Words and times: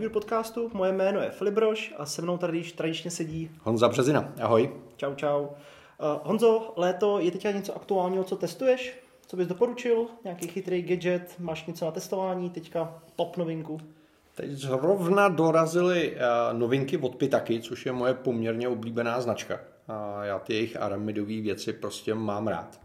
IPL 0.00 0.10
podcastu. 0.10 0.70
Moje 0.74 0.92
jméno 0.92 1.20
je 1.20 1.30
Filip 1.30 1.54
Broš 1.54 1.94
a 1.96 2.06
se 2.06 2.22
mnou 2.22 2.38
tady 2.38 2.58
již 2.58 2.72
tradičně 2.72 3.10
sedí 3.10 3.50
Honza 3.62 3.88
Březina. 3.88 4.32
Ahoj. 4.40 4.70
Čau, 4.96 5.14
čau. 5.14 5.42
Uh, 5.42 5.48
Honzo, 6.22 6.72
léto, 6.76 7.18
je 7.18 7.30
teď 7.30 7.44
něco 7.44 7.76
aktuálního, 7.76 8.24
co 8.24 8.36
testuješ? 8.36 8.98
Co 9.26 9.36
bys 9.36 9.46
doporučil? 9.46 10.06
Nějaký 10.24 10.48
chytrý 10.48 10.82
gadget? 10.82 11.34
Máš 11.38 11.66
něco 11.66 11.84
na 11.84 11.90
testování? 11.90 12.50
Teďka 12.50 13.02
top 13.16 13.36
novinku? 13.36 13.80
Teď 14.34 14.50
zrovna 14.50 15.28
dorazily 15.28 16.16
uh, 16.16 16.58
novinky 16.58 16.96
od 16.96 17.16
Pitaky, 17.16 17.60
což 17.60 17.86
je 17.86 17.92
moje 17.92 18.14
poměrně 18.14 18.68
oblíbená 18.68 19.20
značka. 19.20 19.60
A 19.88 20.24
já 20.24 20.38
ty 20.38 20.54
jejich 20.54 20.76
aramidové 20.76 21.40
věci 21.40 21.72
prostě 21.72 22.14
mám 22.14 22.48
rád. 22.48 22.80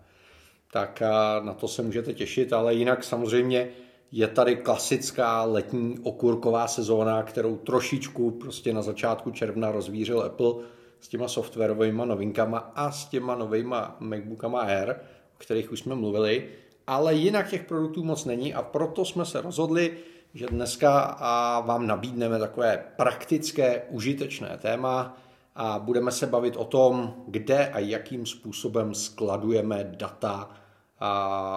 Tak 0.72 1.02
uh, 1.02 1.46
na 1.46 1.54
to 1.54 1.68
se 1.68 1.82
můžete 1.82 2.13
těšit, 2.13 2.54
ale 2.54 2.74
jinak 2.74 3.04
samozřejmě 3.04 3.70
je 4.16 4.28
tady 4.28 4.55
klasická 4.55 5.44
letní 5.44 6.00
okurková 6.04 6.68
sezóna, 6.68 7.24
kterou 7.24 7.58
trošičku 7.58 8.32
prostě 8.32 8.74
na 8.74 8.82
začátku 8.82 9.32
června 9.32 9.72
rozvířil 9.72 10.22
Apple 10.22 10.54
s 10.99 11.07
těma 11.07 11.27
softwarovými 11.27 12.02
novinkama 12.05 12.57
a 12.76 12.91
s 12.91 13.05
těma 13.05 13.35
novejma 13.35 13.96
MacBookama 13.99 14.60
Air, 14.60 14.90
o 15.35 15.38
kterých 15.38 15.72
už 15.72 15.80
jsme 15.80 15.96
mluvili, 15.96 16.49
ale 16.88 17.13
jinak 17.13 17.49
těch 17.49 17.63
produktů 17.63 18.04
moc 18.04 18.26
není 18.26 18.54
a 18.54 18.62
proto 18.62 19.05
jsme 19.05 19.26
se 19.26 19.41
rozhodli, 19.41 19.98
že 20.34 20.46
dneska 20.46 21.18
vám 21.66 21.88
nabídneme 21.88 22.40
takové 22.40 22.85
praktické, 22.96 23.82
užitečné 23.90 24.57
téma 24.62 25.18
a 25.55 25.79
budeme 25.79 26.12
se 26.12 26.27
bavit 26.27 26.55
o 26.57 26.66
tom, 26.66 27.13
kde 27.27 27.70
a 27.70 27.79
jakým 27.79 28.26
způsobem 28.26 28.94
skladujeme 28.94 29.84
data, 29.84 30.50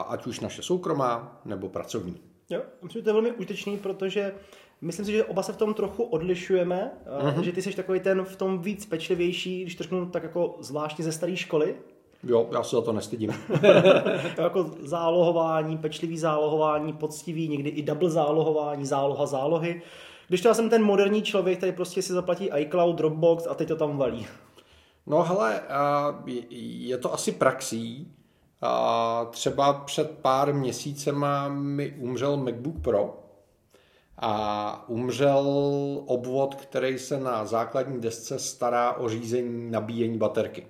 ať 0.09 0.27
už 0.27 0.41
naše 0.41 0.63
soukromá 0.63 1.41
nebo 1.45 1.69
pracovní. 1.69 2.21
Jo, 2.51 2.63
myslím, 2.83 3.01
že 3.01 3.05
to 3.05 3.09
je 3.09 3.13
velmi 3.13 3.33
užitečný, 3.33 3.77
protože 3.77 4.35
myslím 4.81 5.07
si, 5.07 5.13
že 5.13 5.25
oba 5.25 5.43
se 5.43 5.53
v 5.53 5.57
tom 5.57 5.75
trochu 5.75 6.03
odlišujeme, 6.03 6.93
mm-hmm. 7.21 7.41
že 7.41 7.53
ty 7.53 7.63
jsi 7.63 7.77
takový 7.77 8.01
ten 8.01 8.25
v 8.25 8.37
tom 8.37 8.59
víc 8.59 8.87
pečlivější, 8.87 9.63
když 9.63 9.75
to 9.75 9.83
řeknu 9.83 10.07
tak 10.07 10.23
jako 10.23 10.57
zvláštně 10.61 11.05
ze 11.05 11.13
staré 11.13 11.37
školy. 11.37 11.77
Jo, 12.23 12.49
já 12.53 12.63
se 12.63 12.77
za 12.77 12.83
to 12.83 12.93
nestydím. 12.93 13.35
jako 14.39 14.71
zálohování, 14.81 15.79
pečlivý 15.79 16.19
zálohování, 16.19 16.93
poctivý, 16.93 17.49
někdy 17.49 17.71
i 17.71 17.83
double 17.83 18.11
zálohování, 18.11 18.87
záloha 18.87 19.27
zálohy. 19.27 19.83
Když 20.29 20.41
to 20.41 20.49
já 20.49 20.55
jsem 20.55 20.71
ten 20.71 20.83
moderní 20.83 21.23
člověk, 21.23 21.61
tady 21.61 21.73
prostě 21.73 22.03
si 22.03 22.13
zaplatí 22.13 22.51
iCloud, 22.57 22.97
Dropbox 22.97 23.47
a 23.47 23.55
teď 23.55 23.69
to 23.69 23.77
tam 23.77 23.97
valí. 23.97 24.27
No 25.07 25.23
hele, 25.23 25.63
je 26.61 26.99
to 26.99 27.15
asi 27.15 27.33
praxí, 27.33 28.13
a 28.61 29.25
třeba 29.31 29.73
před 29.73 30.19
pár 30.19 30.55
měsícema 30.55 31.49
mi 31.49 31.95
umřel 31.99 32.37
MacBook 32.37 32.83
Pro 32.83 33.25
a 34.19 34.89
umřel 34.89 35.47
obvod, 36.07 36.55
který 36.55 36.99
se 36.99 37.21
na 37.21 37.45
základní 37.45 38.01
desce 38.01 38.39
stará 38.39 38.93
o 38.93 39.09
řízení 39.09 39.71
nabíjení 39.71 40.19
baterky. 40.19 40.67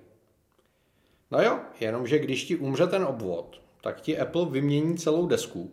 No 1.31 1.41
jo, 1.41 1.59
jenomže 1.79 2.19
když 2.19 2.43
ti 2.43 2.55
umře 2.55 2.87
ten 2.87 3.03
obvod, 3.03 3.61
tak 3.81 4.01
ti 4.01 4.19
Apple 4.19 4.45
vymění 4.45 4.97
celou 4.97 5.27
desku 5.27 5.71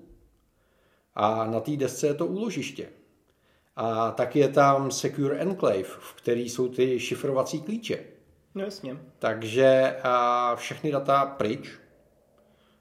a 1.15 1.47
na 1.47 1.61
té 1.61 1.77
desce 1.77 2.07
je 2.07 2.15
to 2.15 2.27
úložiště. 2.27 2.89
A 3.77 4.11
tak 4.11 4.37
je 4.37 4.49
tam 4.49 4.91
Secure 4.91 5.39
Enclave, 5.39 5.83
v 5.83 6.15
který 6.15 6.49
jsou 6.49 6.69
ty 6.69 7.01
šifrovací 7.01 7.61
klíče. 7.61 8.05
No 8.55 8.63
jasně. 8.65 8.99
Takže 9.19 9.97
a 10.03 10.57
všechny 10.57 10.93
data 10.93 11.27
pryč, 11.27 11.71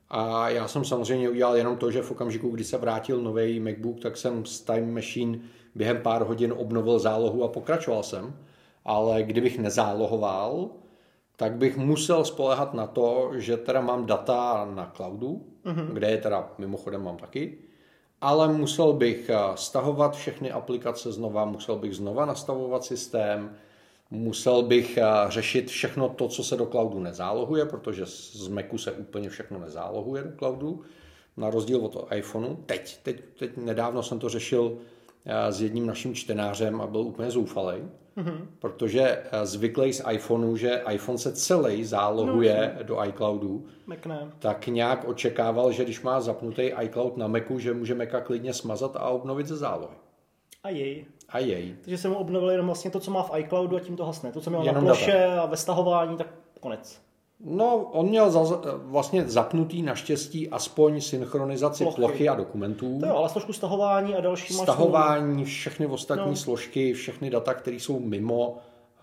a 0.10 0.50
já 0.50 0.68
jsem 0.68 0.86
samozřejmě 0.86 1.30
udělal 1.30 1.58
jenom 1.58 1.78
to, 1.78 1.92
že 1.92 2.02
v 2.02 2.12
okamžiku, 2.12 2.50
kdy 2.50 2.64
se 2.64 2.78
vrátil 2.78 3.22
nový 3.22 3.60
MacBook, 3.60 4.00
tak 4.00 4.18
jsem 4.18 4.46
z 4.46 4.62
Time 4.62 4.94
Machine 4.94 5.40
během 5.76 6.02
pár 6.02 6.24
hodin 6.24 6.54
obnovil 6.58 7.00
zálohu 7.00 7.44
a 7.44 7.48
pokračoval 7.48 8.04
jsem. 8.04 8.36
Ale 8.86 9.24
kdybych 9.24 9.60
nezálohoval, 9.60 10.70
tak 11.36 11.54
bych 11.54 11.78
musel 11.78 12.26
spolehat 12.26 12.74
na 12.74 12.88
to, 12.88 13.32
že 13.36 13.58
teda 13.58 13.82
mám 13.82 14.06
data 14.06 14.68
na 14.76 14.92
cloudu, 14.96 15.46
mm-hmm. 15.66 15.88
kde 15.94 16.12
je 16.12 16.18
teda 16.18 16.50
mimochodem 16.58 17.04
mám 17.04 17.18
taky, 17.18 17.58
ale 18.22 18.48
musel 18.48 18.94
bych 18.94 19.30
eh, 19.30 19.38
stahovat 19.56 20.16
všechny 20.16 20.52
aplikace 20.52 21.12
znova, 21.12 21.46
musel 21.46 21.76
bych 21.76 21.96
znova 21.96 22.26
nastavovat 22.26 22.84
systém, 22.84 23.56
Musel 24.12 24.64
bych 24.64 24.98
eh, 24.98 25.04
řešit 25.28 25.70
všechno 25.70 26.10
to, 26.10 26.28
co 26.28 26.44
se 26.44 26.56
do 26.56 26.66
cloudu 26.66 27.00
nezálohuje, 27.00 27.66
protože 27.66 28.06
z 28.06 28.48
Macu 28.48 28.78
se 28.78 28.92
úplně 28.92 29.30
všechno 29.30 29.60
nezálohuje 29.60 30.24
do 30.24 30.32
cloudu, 30.38 30.82
na 31.38 31.50
rozdíl 31.50 31.86
od 31.86 32.08
iPhoneu. 32.16 32.56
Teď, 32.56 32.98
teď, 33.04 33.22
teď 33.40 33.58
nedávno 33.58 34.04
jsem 34.04 34.20
to 34.20 34.30
řešil 34.30 34.78
eh, 35.26 35.52
s 35.52 35.62
jedním 35.62 35.86
naším 35.86 36.16
čtenářem 36.16 36.82
a 36.82 36.88
byl 36.88 37.02
úplně 37.02 37.32
zoufalý, 37.32 37.82
mm-hmm. 38.18 38.48
protože 38.60 39.02
eh, 39.02 39.46
zvyklý 39.46 39.94
z 39.94 40.04
iPhoneu, 40.12 40.56
že 40.56 40.84
iPhone 40.92 41.18
se 41.18 41.34
celý 41.34 41.86
zálohuje 41.86 42.76
no, 42.78 42.84
do 42.84 43.04
iCloudu, 43.04 43.66
Mac 43.86 44.00
ne. 44.06 44.32
tak 44.40 44.68
nějak 44.68 45.08
očekával, 45.08 45.72
že 45.72 45.84
když 45.84 46.02
má 46.02 46.22
zapnutý 46.22 46.72
iCloud 46.82 47.18
na 47.18 47.28
Macu, 47.28 47.60
že 47.60 47.74
může 47.74 47.96
Maca 47.96 48.22
klidně 48.22 48.54
smazat 48.54 48.96
a 48.96 49.10
obnovit 49.10 49.48
ze 49.48 49.58
zálohy. 49.58 49.96
A 50.64 50.70
jej. 50.70 51.06
A 51.30 51.40
jej. 51.40 51.76
Takže 51.82 51.98
jsem 51.98 52.12
mu 52.12 52.18
obnovil 52.18 52.50
jenom 52.50 52.66
vlastně 52.66 52.92
to, 52.92 53.00
co 53.00 53.12
má 53.12 53.24
v 53.24 53.32
iCloudu 53.38 53.78
a 53.78 53.80
tím 53.80 53.96
to 53.96 54.06
hasne. 54.06 54.32
To, 54.32 54.42
co 54.42 54.50
měl 54.50 54.64
jenom 54.64 54.86
na 54.86 54.94
ploše 54.94 55.12
data. 55.12 55.42
a 55.42 55.46
ve 55.46 55.58
stahování, 55.58 56.18
tak 56.18 56.28
konec. 56.60 57.06
No, 57.40 57.78
on 57.78 58.06
měl 58.06 58.32
za, 58.32 58.62
vlastně 58.76 59.24
zapnutý 59.28 59.82
naštěstí 59.82 60.50
aspoň 60.50 61.02
synchronizaci 61.02 61.84
plochy, 61.84 61.96
plochy 61.96 62.30
a 62.30 62.36
dokumentů. 62.36 63.00
To 63.00 63.06
jo, 63.06 63.16
ale 63.16 63.30
složku 63.30 63.54
stahování 63.54 64.16
a 64.16 64.22
další 64.22 64.54
Stahování, 64.54 65.46
všechny 65.46 65.86
ostatní 65.86 66.30
no. 66.30 66.36
složky, 66.36 66.94
všechny 66.94 67.30
data, 67.30 67.54
které 67.54 67.76
jsou 67.78 68.00
mimo, 68.00 68.58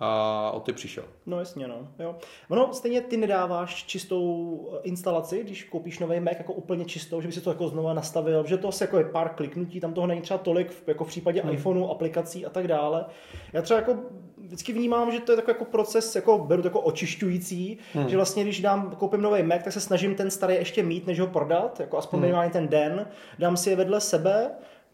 a 0.05 0.51
o 0.51 0.61
ty 0.61 0.73
přišel. 0.73 1.05
No 1.27 1.39
jasně, 1.39 1.69
no. 1.69 1.89
Jo. 1.99 2.17
Ono 2.49 2.75
stejně 2.75 3.01
ty 3.01 3.17
nedáváš 3.17 3.85
čistou 3.85 4.71
eh, 4.73 4.81
instalaci, 4.83 5.43
když 5.45 5.65
koupíš 5.65 5.99
nový 5.99 6.21
Mac 6.21 6.35
jako 6.39 6.53
úplně 6.53 6.85
čistou, 6.85 7.21
že 7.21 7.29
by 7.29 7.33
si 7.33 7.41
to 7.41 7.51
jako 7.51 7.69
znova 7.69 7.95
nastavil, 7.95 8.47
že 8.47 8.59
to 8.59 8.69
asi 8.69 8.83
jako 8.83 8.99
je 8.99 9.05
pár 9.05 9.29
kliknutí, 9.29 9.81
tam 9.81 9.95
toho 9.95 10.07
není 10.07 10.21
třeba 10.21 10.39
tolik 10.39 10.83
jako 10.87 11.05
v 11.05 11.09
případě 11.09 11.43
hmm. 11.43 11.55
iPhoneu, 11.55 11.87
aplikací 11.87 12.47
a 12.47 12.51
tak 12.51 12.69
dále. 12.69 13.05
Já 13.53 13.63
třeba 13.63 13.81
jako 13.81 13.97
vždycky 14.39 14.73
vnímám, 14.73 15.13
že 15.13 15.21
to 15.21 15.33
je 15.33 15.37
takový 15.37 15.51
jako 15.51 15.65
proces, 15.65 16.17
jako 16.17 16.39
beru 16.39 16.63
to 16.63 16.69
jako 16.69 16.81
očišťující, 16.81 17.79
hmm. 17.95 18.09
že 18.09 18.17
vlastně 18.17 18.43
když 18.45 18.61
dám, 18.61 18.91
koupím 18.91 19.23
nový 19.23 19.43
Mac, 19.43 19.63
tak 19.65 19.73
se 19.73 19.81
snažím 19.81 20.15
ten 20.15 20.31
starý 20.31 20.55
ještě 20.55 20.83
mít, 20.83 21.07
než 21.07 21.21
ho 21.21 21.27
prodat, 21.27 21.81
jako 21.81 21.99
aspoň 21.99 22.17
hmm. 22.17 22.23
minimálně 22.23 22.51
ten 22.51 22.69
den, 22.69 23.07
dám 23.39 23.57
si 23.57 23.71
je 23.71 23.77
vedle 23.77 24.01
sebe, 24.01 24.51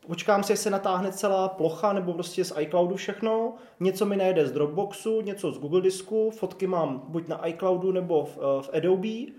počkám 0.08 0.42
si, 0.42 0.52
jestli 0.52 0.62
se 0.62 0.70
natáhne 0.70 1.12
celá 1.12 1.48
plocha 1.48 1.92
nebo 1.92 2.12
prostě 2.12 2.44
z 2.44 2.52
iCloudu 2.60 2.96
všechno, 2.96 3.54
něco 3.80 4.06
mi 4.06 4.16
najde 4.16 4.46
z 4.46 4.52
Dropboxu, 4.52 5.20
něco 5.20 5.52
z 5.52 5.58
Google 5.58 5.80
disku, 5.80 6.30
fotky 6.30 6.66
mám 6.66 7.02
buď 7.08 7.28
na 7.28 7.46
iCloudu 7.46 7.92
nebo 7.92 8.24
v, 8.24 8.38
eh, 8.38 8.62
v 8.62 8.70
Adobe, 8.72 9.32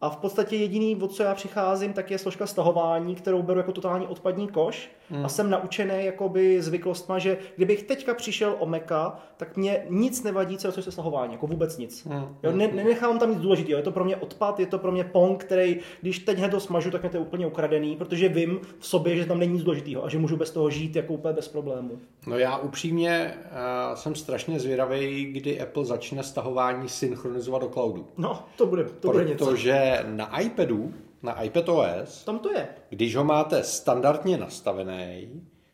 a 0.00 0.10
v 0.10 0.16
podstatě 0.16 0.56
jediný, 0.56 0.96
o 0.96 1.08
co 1.08 1.22
já 1.22 1.34
přicházím, 1.34 1.92
tak 1.92 2.10
je 2.10 2.18
složka 2.18 2.46
stahování, 2.46 3.14
kterou 3.14 3.42
beru 3.42 3.60
jako 3.60 3.72
totální 3.72 4.06
odpadní 4.06 4.48
koš. 4.48 4.90
Hmm. 5.10 5.24
A 5.24 5.28
jsem 5.28 5.50
naučený 5.50 6.04
jakoby 6.04 6.62
zvyklostma, 6.62 7.18
že 7.18 7.38
kdybych 7.56 7.82
teďka 7.82 8.14
přišel 8.14 8.56
o 8.58 8.66
Meka, 8.66 9.18
tak 9.36 9.56
mě 9.56 9.84
nic 9.88 10.22
nevadí, 10.22 10.58
co 10.58 10.68
je 10.68 10.82
stahování, 10.82 11.32
jako 11.32 11.46
vůbec 11.46 11.78
nic. 11.78 12.06
Hmm. 12.06 12.36
Jo, 12.42 12.52
ne, 12.52 12.68
nenechám 12.68 13.18
tam 13.18 13.30
nic 13.30 13.40
důležitého. 13.40 13.78
Je 13.78 13.82
to 13.82 13.92
pro 13.92 14.04
mě 14.04 14.16
odpad, 14.16 14.60
je 14.60 14.66
to 14.66 14.78
pro 14.78 14.92
mě 14.92 15.04
pong, 15.04 15.44
který, 15.44 15.80
když 16.00 16.18
teď 16.18 16.38
hned 16.38 16.50
to 16.50 16.60
smažu, 16.60 16.90
tak 16.90 17.02
mě 17.02 17.10
to 17.10 17.16
je 17.16 17.20
úplně 17.20 17.46
ukradený, 17.46 17.96
protože 17.96 18.28
vím 18.28 18.60
v 18.78 18.86
sobě, 18.86 19.16
že 19.16 19.26
tam 19.26 19.38
není 19.38 19.52
nic 19.52 19.62
důležitého 19.62 20.04
a 20.04 20.08
že 20.08 20.18
můžu 20.18 20.36
bez 20.36 20.50
toho 20.50 20.70
žít 20.70 20.96
jako 20.96 21.12
úplně 21.12 21.34
bez 21.34 21.48
problému. 21.48 21.98
No 22.26 22.38
já 22.38 22.56
upřímně 22.58 23.34
uh, 23.34 23.94
jsem 23.94 24.14
strašně 24.14 24.60
zvědavý, 24.60 25.24
kdy 25.24 25.60
Apple 25.60 25.84
začne 25.84 26.22
stahování 26.22 26.88
synchronizovat 26.88 27.62
do 27.62 27.68
cloudu. 27.68 28.06
No, 28.16 28.44
to 28.56 28.66
bude, 28.66 28.84
to 28.84 29.10
bude 29.10 29.24
něco. 29.24 29.46
Protože 29.46 30.04
na 30.08 30.40
iPadu, 30.40 30.94
na 31.22 31.42
iPadOS, 31.42 32.24
tam 32.24 32.38
to 32.38 32.52
je. 32.52 32.68
Když 32.88 33.16
ho 33.16 33.24
máte 33.24 33.62
standardně 33.62 34.36
nastavený, 34.36 35.28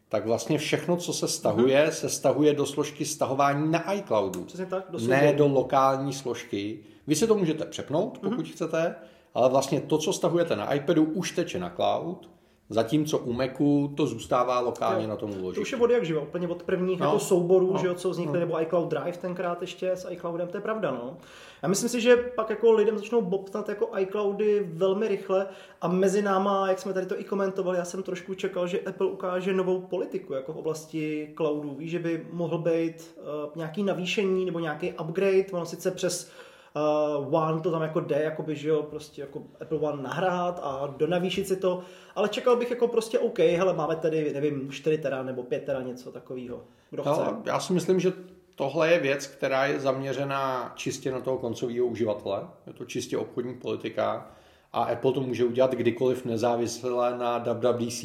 tak 0.09 0.27
vlastně 0.27 0.59
všechno, 0.59 0.97
co 0.97 1.13
se 1.13 1.29
stahuje, 1.29 1.87
mm-hmm. 1.87 1.93
se 1.93 2.09
stahuje 2.09 2.55
do 2.55 2.67
složky 2.67 3.05
stahování 3.05 3.71
na 3.71 3.93
iCloudu. 3.93 4.45
Přesně 4.45 4.67
tak, 4.67 4.85
do 4.91 4.99
ne 4.99 5.33
do 5.33 5.47
lokální 5.47 6.13
složky. 6.13 6.79
Vy 7.07 7.15
si 7.15 7.27
to 7.27 7.35
můžete 7.35 7.65
přepnout, 7.65 8.19
pokud 8.19 8.39
mm-hmm. 8.39 8.53
chcete, 8.53 8.95
ale 9.35 9.51
vlastně 9.51 9.81
to, 9.81 9.99
co 9.99 10.13
stahujete 10.13 10.57
na 10.57 10.75
iPadu, 10.75 11.05
už 11.05 11.31
teče 11.31 11.59
na 11.59 11.71
cloud 11.71 12.31
Zatímco 12.69 13.19
u 13.19 13.33
Macu 13.33 13.93
to 13.97 14.07
zůstává 14.07 14.61
lokálně 14.61 15.05
jo. 15.05 15.09
na 15.11 15.17
tom 15.17 15.31
úložišti. 15.31 15.55
To 15.55 15.63
už 15.63 15.73
je 15.73 15.79
od 15.79 15.91
jak 15.91 16.05
živo, 16.05 16.21
úplně 16.21 16.49
od 16.49 16.63
prvních 16.63 17.01
no. 17.01 17.07
jako 17.07 17.19
souborů, 17.19 17.73
no. 17.73 17.79
že 17.79 17.87
jo, 17.87 17.95
co 17.95 18.11
vznikly, 18.11 18.35
no. 18.35 18.41
nebo 18.41 18.63
iCloud 18.63 18.89
Drive 18.89 19.19
tenkrát 19.19 19.61
ještě 19.61 19.91
s 19.91 20.11
iCloudem, 20.11 20.49
to 20.49 20.57
je 20.57 20.61
pravda, 20.61 20.91
no. 20.91 21.17
Já 21.63 21.69
myslím 21.69 21.89
si, 21.89 22.01
že 22.01 22.17
pak 22.17 22.51
jako 22.51 22.73
lidem 22.73 22.99
začnou 22.99 23.23
bobtnat 23.23 23.69
jako 23.69 23.91
iCloudy 23.99 24.67
velmi 24.73 25.09
rychle 25.09 25.47
a 25.81 25.89
mezi 25.89 26.23
náma, 26.23 26.69
jak 26.69 26.79
jsme 26.79 26.93
tady 26.93 27.07
to 27.07 27.21
i 27.21 27.25
komentovali, 27.25 27.79
já 27.79 27.85
jsem 27.85 28.03
trošku 28.03 28.35
čekal, 28.35 28.67
že 28.67 28.81
Apple 28.81 29.07
ukáže 29.07 29.53
novou 29.53 29.81
politiku 29.81 30.33
jako 30.33 30.53
v 30.53 30.57
oblasti 30.57 31.33
cloudů. 31.37 31.75
Víš, 31.75 31.91
že 31.91 31.99
by 31.99 32.27
mohl 32.33 32.59
být 32.59 33.17
uh, 33.17 33.51
nějaký 33.57 33.83
navýšení 33.83 34.45
nebo 34.45 34.59
nějaký 34.59 34.93
upgrade, 34.93 35.45
ono 35.53 35.67
sice 35.67 35.91
přes 35.91 36.31
Uh, 36.77 37.35
One 37.35 37.61
to 37.61 37.71
tam 37.71 37.83
jako 37.83 38.01
jde, 38.01 38.23
jakoby, 38.23 38.57
že 38.57 38.69
jo, 38.69 38.83
prostě 38.83 39.21
jako 39.21 39.43
Apple 39.61 39.79
One 39.79 40.03
nahrát 40.03 40.61
a 40.63 40.95
donavýšit 40.97 41.49
si 41.49 41.57
to, 41.57 41.83
ale 42.15 42.29
čekal 42.29 42.57
bych 42.57 42.71
jako 42.71 42.89
prostě 42.89 43.19
OK, 43.19 43.39
hele, 43.39 43.73
máme 43.75 43.97
tady, 43.97 44.33
nevím, 44.33 44.71
4 44.71 44.99
tera 44.99 45.23
nebo 45.23 45.43
5 45.43 45.65
tera, 45.65 45.83
něco 45.83 46.13
takového. 46.13 46.65
Kdo 46.91 47.03
chce? 47.03 47.11
No, 47.25 47.43
já 47.45 47.61
si 47.61 47.73
myslím, 47.73 48.01
že 48.01 48.13
tohle 48.55 48.93
je 48.93 48.99
věc, 48.99 49.27
která 49.27 49.67
je 49.67 49.81
zaměřená 49.81 50.73
čistě 50.75 51.13
na 51.13 51.21
toho 51.21 51.39
koncového 51.39 51.87
uživatele. 51.87 52.43
Je 52.67 52.73
to 52.73 52.85
čistě 52.85 53.19
obchodní 53.19 53.55
politika 53.55 54.31
a 54.73 54.83
Apple 54.83 55.13
to 55.13 55.21
může 55.21 55.45
udělat 55.45 55.75
kdykoliv 55.75 56.25
nezávisle 56.25 57.19
na 57.19 57.39
WWDC. 57.39 58.05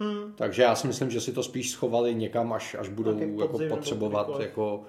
Hmm. 0.00 0.32
Takže 0.36 0.62
já 0.62 0.74
si 0.74 0.86
myslím, 0.86 1.10
že 1.10 1.20
si 1.20 1.32
to 1.32 1.42
spíš 1.42 1.70
schovali 1.70 2.14
někam, 2.14 2.52
až, 2.52 2.76
až 2.78 2.88
budou 2.88 3.18
jako 3.40 3.58
potřebovat 3.68 4.40
jako, 4.40 4.82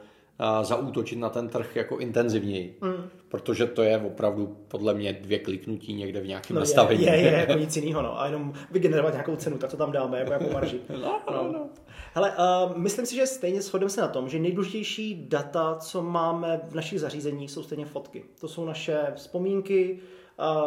zaútočit 0.61 1.19
na 1.19 1.29
ten 1.29 1.49
trh 1.49 1.75
jako 1.75 1.97
intenzivněji. 1.97 2.77
Hmm. 2.81 3.09
Protože 3.29 3.65
to 3.65 3.83
je 3.83 3.97
opravdu 3.97 4.57
podle 4.67 4.93
mě 4.93 5.13
dvě 5.13 5.39
kliknutí 5.39 5.93
někde 5.93 6.21
v 6.21 6.27
nějakém 6.27 6.55
no 6.55 6.59
nastavení. 6.59 7.03
Je, 7.03 7.15
je, 7.15 7.21
je, 7.21 7.31
jako 7.47 7.53
nic 7.53 7.75
jiného. 7.75 8.01
No. 8.01 8.21
A 8.21 8.25
jenom 8.25 8.53
vygenerovat 8.71 9.13
nějakou 9.13 9.35
cenu, 9.35 9.57
tak 9.57 9.71
to 9.71 9.77
tam 9.77 9.91
dáme, 9.91 10.19
jako, 10.19 10.33
jako 10.33 10.45
marži. 10.53 10.79
no, 11.01 11.21
no, 11.31 11.51
no. 11.51 11.69
Hele, 12.13 12.33
uh, 12.65 12.77
myslím 12.77 13.05
si, 13.05 13.15
že 13.15 13.27
stejně 13.27 13.61
shodeme 13.61 13.89
se 13.89 14.01
na 14.01 14.07
tom, 14.07 14.29
že 14.29 14.39
nejdůležitější 14.39 15.25
data, 15.29 15.75
co 15.75 16.01
máme 16.01 16.61
v 16.69 16.75
našich 16.75 16.99
zařízeních, 16.99 17.51
jsou 17.51 17.63
stejně 17.63 17.85
fotky. 17.85 18.23
To 18.39 18.47
jsou 18.47 18.65
naše 18.65 18.97
vzpomínky, 19.15 19.99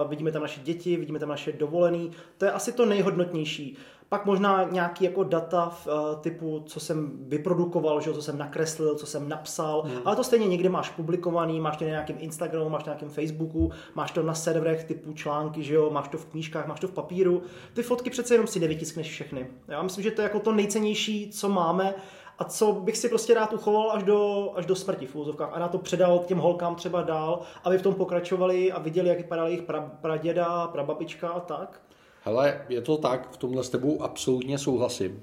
uh, 0.02 0.10
vidíme 0.10 0.32
tam 0.32 0.42
naše 0.42 0.60
děti, 0.60 0.96
vidíme 0.96 1.18
tam 1.18 1.28
naše 1.28 1.52
dovolený. 1.52 2.10
To 2.38 2.44
je 2.44 2.52
asi 2.52 2.72
to 2.72 2.86
nejhodnotnější. 2.86 3.76
Pak 4.10 4.26
možná 4.26 4.68
nějaký 4.70 5.04
jako 5.04 5.24
data 5.24 5.68
v, 5.68 5.86
uh, 5.86 6.20
typu, 6.20 6.62
co 6.66 6.80
jsem 6.80 7.10
vyprodukoval, 7.28 8.00
že, 8.00 8.12
co 8.12 8.22
jsem 8.22 8.38
nakreslil, 8.38 8.94
co 8.94 9.06
jsem 9.06 9.28
napsal, 9.28 9.82
hmm. 9.82 9.98
ale 10.04 10.16
to 10.16 10.24
stejně 10.24 10.48
někde 10.48 10.68
máš 10.68 10.90
publikovaný, 10.90 11.60
máš 11.60 11.76
to 11.76 11.84
na 11.84 11.90
nějakém 11.90 12.16
Instagramu, 12.18 12.68
máš 12.70 12.82
to 12.82 12.90
na 12.90 12.94
nějakém 12.94 13.08
Facebooku, 13.08 13.70
máš 13.94 14.10
to 14.10 14.22
na 14.22 14.34
serverech 14.34 14.84
typu 14.84 15.12
články, 15.12 15.62
že 15.62 15.74
jo, 15.74 15.90
máš 15.90 16.08
to 16.08 16.18
v 16.18 16.26
knížkách, 16.26 16.66
máš 16.66 16.80
to 16.80 16.88
v 16.88 16.92
papíru. 16.92 17.42
Ty 17.74 17.82
fotky 17.82 18.10
přece 18.10 18.34
jenom 18.34 18.46
si 18.46 18.60
nevytiskneš 18.60 19.10
všechny. 19.10 19.46
Já 19.68 19.82
myslím, 19.82 20.04
že 20.04 20.10
to 20.10 20.20
je 20.20 20.24
jako 20.24 20.40
to 20.40 20.52
nejcennější, 20.52 21.30
co 21.30 21.48
máme 21.48 21.94
a 22.38 22.44
co 22.44 22.72
bych 22.72 22.96
si 22.96 23.08
prostě 23.08 23.34
rád 23.34 23.52
uchoval 23.52 23.90
až 23.92 24.02
do, 24.02 24.50
až 24.54 24.66
do 24.66 24.76
smrti 24.76 25.06
v 25.06 25.16
úzovkách 25.16 25.50
a 25.52 25.58
na 25.58 25.68
to 25.68 25.78
předal 25.78 26.18
k 26.18 26.26
těm 26.26 26.38
holkám 26.38 26.74
třeba 26.74 27.02
dál, 27.02 27.40
aby 27.64 27.78
v 27.78 27.82
tom 27.82 27.94
pokračovali 27.94 28.72
a 28.72 28.78
viděli, 28.78 29.08
jak 29.08 29.18
vypadala 29.18 29.48
jejich 29.48 29.62
pra, 29.62 29.80
praděda, 30.00 30.66
prababička 30.66 31.28
a 31.28 31.40
tak. 31.40 31.80
Hele, 32.22 32.64
je 32.68 32.80
to 32.80 32.96
tak, 32.96 33.32
v 33.32 33.36
tomhle 33.36 33.64
s 33.64 33.70
tebou 33.70 34.02
absolutně 34.02 34.58
souhlasím. 34.58 35.22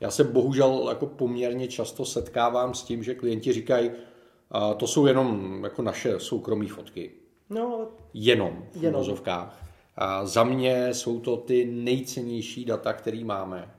Já 0.00 0.10
se 0.10 0.24
bohužel 0.24 0.86
jako 0.88 1.06
poměrně 1.06 1.68
často 1.68 2.04
setkávám 2.04 2.74
s 2.74 2.82
tím, 2.82 3.02
že 3.02 3.14
klienti 3.14 3.52
říkají, 3.52 3.90
a 4.50 4.74
to 4.74 4.86
jsou 4.86 5.06
jenom 5.06 5.60
jako 5.64 5.82
naše 5.82 6.20
soukromé 6.20 6.66
fotky. 6.66 7.10
No. 7.50 7.88
Jenom 8.14 8.64
v 8.72 8.82
jenom. 8.82 9.54
A 9.96 10.26
za 10.26 10.44
mě 10.44 10.94
jsou 10.94 11.20
to 11.20 11.36
ty 11.36 11.64
nejcennější 11.64 12.64
data, 12.64 12.92
které 12.92 13.24
máme. 13.24 13.74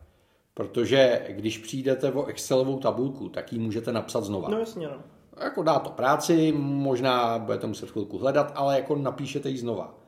Protože 0.54 1.25
když 1.30 1.57
přijdete 1.57 2.12
o 2.12 2.25
Excelovou 2.25 2.80
tabulku, 2.80 3.30
tak 3.30 3.54
ji 3.54 3.60
můžete 3.60 3.92
napsat 3.92 4.24
znova. 4.24 4.50
No 4.50 4.60
jasně, 4.60 4.88
no. 4.88 4.98
Jako 5.44 5.63
dá 5.63 5.80
to 5.80 5.89
práci, 5.89 6.54
možná 6.57 7.39
budete 7.39 7.68
muset 7.68 7.92
chvilku 7.92 8.18
hledat, 8.18 8.51
ale 8.56 8.75
jako 8.75 8.95
napíšete 8.95 9.50
ji 9.50 9.57
znova 9.57 10.00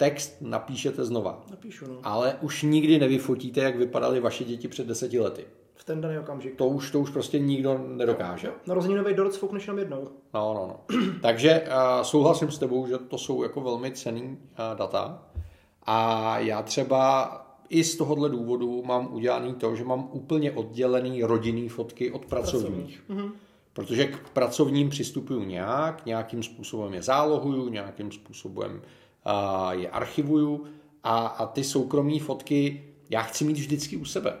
text 0.00 0.36
napíšete 0.40 1.04
znova. 1.04 1.44
Napíšu, 1.50 1.84
no. 1.88 1.98
Ale 2.02 2.36
už 2.40 2.62
nikdy 2.62 2.98
nevyfotíte, 2.98 3.60
jak 3.60 3.76
vypadaly 3.76 4.20
vaše 4.20 4.44
děti 4.44 4.68
před 4.68 4.86
deseti 4.86 5.20
lety. 5.20 5.44
V 5.74 5.84
ten 5.84 6.00
daný 6.00 6.18
okamžik. 6.18 6.56
To 6.56 6.68
už, 6.68 6.90
to 6.90 7.00
už 7.00 7.10
prostě 7.10 7.38
nikdo 7.38 7.80
nedokáže. 7.86 8.48
No, 8.48 8.54
na 8.66 8.74
roznínový 8.74 9.14
dort 9.14 9.34
sfoukneš 9.34 9.66
jenom 9.66 9.78
jednou. 9.78 10.08
No, 10.34 10.54
no, 10.54 10.66
no. 10.66 11.00
Takže 11.22 11.60
uh, 11.60 12.02
souhlasím 12.02 12.50
s 12.50 12.58
tebou, 12.58 12.86
že 12.86 12.98
to 12.98 13.18
jsou 13.18 13.42
jako 13.42 13.60
velmi 13.60 13.92
cený 13.92 14.22
uh, 14.22 14.78
data. 14.78 15.22
A 15.82 16.38
já 16.38 16.62
třeba 16.62 17.30
i 17.68 17.84
z 17.84 17.96
tohohle 17.96 18.28
důvodu 18.28 18.82
mám 18.82 19.14
udělaný 19.14 19.54
to, 19.54 19.76
že 19.76 19.84
mám 19.84 20.08
úplně 20.12 20.52
oddělený 20.52 21.22
rodinný 21.22 21.68
fotky 21.68 22.10
od 22.10 22.26
pracovních. 22.26 23.02
Mm-hmm. 23.10 23.30
Protože 23.72 24.06
k 24.06 24.28
pracovním 24.28 24.88
přistupuju 24.88 25.44
nějak, 25.44 26.06
nějakým 26.06 26.42
způsobem 26.42 26.94
je 26.94 27.02
zálohuju, 27.02 27.68
nějakým 27.68 28.12
způsobem 28.12 28.82
je 29.70 29.90
archivuju 29.90 30.64
a, 31.02 31.26
a 31.26 31.46
ty 31.46 31.64
soukromé 31.64 32.18
fotky 32.18 32.84
já 33.10 33.22
chci 33.22 33.44
mít 33.44 33.56
vždycky 33.56 33.96
u 33.96 34.04
sebe. 34.04 34.34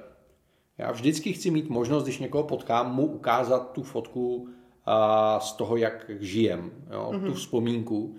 Já 0.78 0.92
vždycky 0.92 1.32
chci 1.32 1.50
mít 1.50 1.68
možnost, 1.68 2.02
když 2.02 2.18
někoho 2.18 2.44
potkám, 2.44 2.94
mu 2.94 3.06
ukázat 3.06 3.72
tu 3.72 3.82
fotku 3.82 4.48
a, 4.86 5.40
z 5.40 5.52
toho, 5.52 5.76
jak 5.76 6.10
žijem, 6.20 6.70
jo, 6.92 7.10
mm-hmm. 7.12 7.26
tu 7.26 7.34
vzpomínku. 7.34 8.14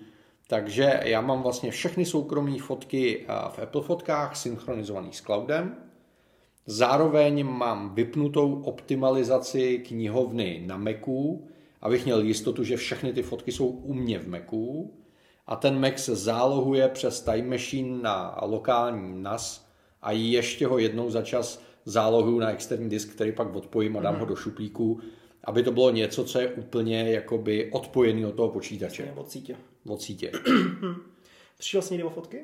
Takže 0.48 1.00
já 1.04 1.22
mám 1.22 1.42
vlastně 1.42 1.72
všechny 1.72 2.06
soukromé 2.06 2.60
fotky 2.60 3.26
v 3.50 3.60
Apple 3.60 3.82
fotkách 3.82 4.36
synchronizovaný 4.36 5.14
s 5.14 5.22
cloudem. 5.22 5.76
Zároveň 6.66 7.46
mám 7.46 7.96
vypnutou 7.96 8.62
optimalizaci 8.62 9.80
knihovny 9.80 10.64
na 10.66 10.78
Macu, 10.78 11.48
abych 11.82 12.06
měl 12.06 12.22
jistotu, 12.22 12.64
že 12.64 12.78
všechny 12.78 13.14
ty 13.14 13.24
fotky 13.24 13.52
jsou 13.52 13.68
u 13.68 13.94
mě 13.94 14.20
v 14.20 14.28
Macu 14.28 14.94
a 15.52 15.56
ten 15.56 15.80
Mac 15.80 16.00
se 16.00 16.16
zálohuje 16.16 16.88
přes 16.88 17.22
Time 17.22 17.50
Machine 17.50 18.02
na 18.02 18.38
lokální 18.42 19.22
NAS 19.22 19.68
a 20.02 20.12
ještě 20.12 20.68
ho 20.68 20.78
jednou 20.78 21.10
za 21.10 21.22
čas 21.22 21.62
zálohuju 21.86 22.40
na 22.40 22.52
externí 22.52 22.90
disk, 22.90 23.14
který 23.14 23.32
pak 23.32 23.56
odpojím 23.56 23.98
a 23.98 24.02
dám 24.02 24.16
mm-hmm. 24.16 24.20
ho 24.20 24.26
do 24.26 24.36
šuplíku, 24.36 25.00
aby 25.44 25.64
to 25.64 25.72
bylo 25.72 25.92
něco, 25.92 26.24
co 26.24 26.40
je 26.40 26.48
úplně 26.48 27.12
jakoby 27.12 27.72
odpojený 27.72 28.26
od 28.26 28.36
toho 28.36 28.50
počítače. 28.50 29.14
Od 29.16 29.32
sítě. 29.32 29.56
Od 29.88 30.02
sítě. 30.02 30.32
Přišel 31.58 31.82
jsi 31.82 31.94
někdy 31.94 32.04
o 32.04 32.10
fotky? 32.10 32.42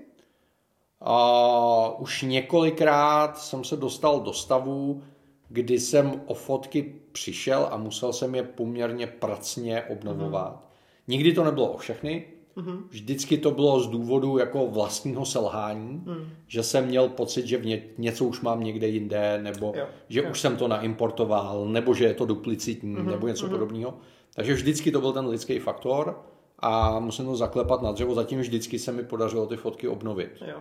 A 1.02 2.00
už 2.00 2.22
několikrát 2.22 3.38
jsem 3.38 3.64
se 3.64 3.78
dostal 3.78 4.20
do 4.20 4.34
stavu, 4.34 5.04
kdy 5.50 5.80
jsem 5.80 6.22
o 6.26 6.34
fotky 6.34 6.96
přišel 7.12 7.68
a 7.72 7.78
musel 7.78 8.14
jsem 8.14 8.36
je 8.36 8.44
poměrně 8.44 9.08
pracně 9.08 9.84
obnovovat. 9.84 10.52
Mm. 10.52 10.60
Nikdy 11.08 11.34
to 11.34 11.44
nebylo 11.44 11.72
o 11.72 11.78
všechny, 11.78 12.37
Mm-hmm. 12.58 12.84
Vždycky 12.90 13.38
to 13.38 13.52
bylo 13.52 13.80
z 13.80 13.88
důvodu 13.88 14.38
jako 14.38 14.68
vlastního 14.68 15.26
selhání, 15.26 16.04
mm. 16.06 16.30
že 16.48 16.64
jsem 16.64 16.86
měl 16.86 17.10
pocit, 17.10 17.48
že 17.48 17.58
ně, 17.58 17.84
něco 17.98 18.26
už 18.26 18.42
mám 18.42 18.64
někde 18.64 18.88
jinde, 18.88 19.40
nebo 19.44 19.74
jo. 19.76 19.86
že 20.10 20.20
jo. 20.20 20.30
už 20.32 20.42
jsem 20.42 20.58
to 20.58 20.68
naimportoval, 20.68 21.68
nebo 21.68 21.94
že 21.94 22.06
je 22.06 22.14
to 22.14 22.26
duplicitní, 22.26 22.96
mm-hmm. 22.96 23.06
nebo 23.06 23.28
něco 23.28 23.48
mm-hmm. 23.48 23.50
podobného. 23.50 23.94
Takže 24.36 24.54
vždycky 24.54 24.92
to 24.92 25.02
byl 25.02 25.14
ten 25.14 25.26
lidský 25.26 25.60
faktor 25.60 26.20
a 26.60 27.00
musím 27.00 27.26
to 27.26 27.36
zaklepat 27.36 27.82
na 27.82 27.92
dřevo, 27.92 28.16
zatím 28.16 28.40
vždycky 28.40 28.80
se 28.80 28.92
mi 28.92 29.04
podařilo 29.04 29.48
ty 29.48 29.58
fotky 29.58 29.88
obnovit. 29.88 30.32
Jo. 30.48 30.58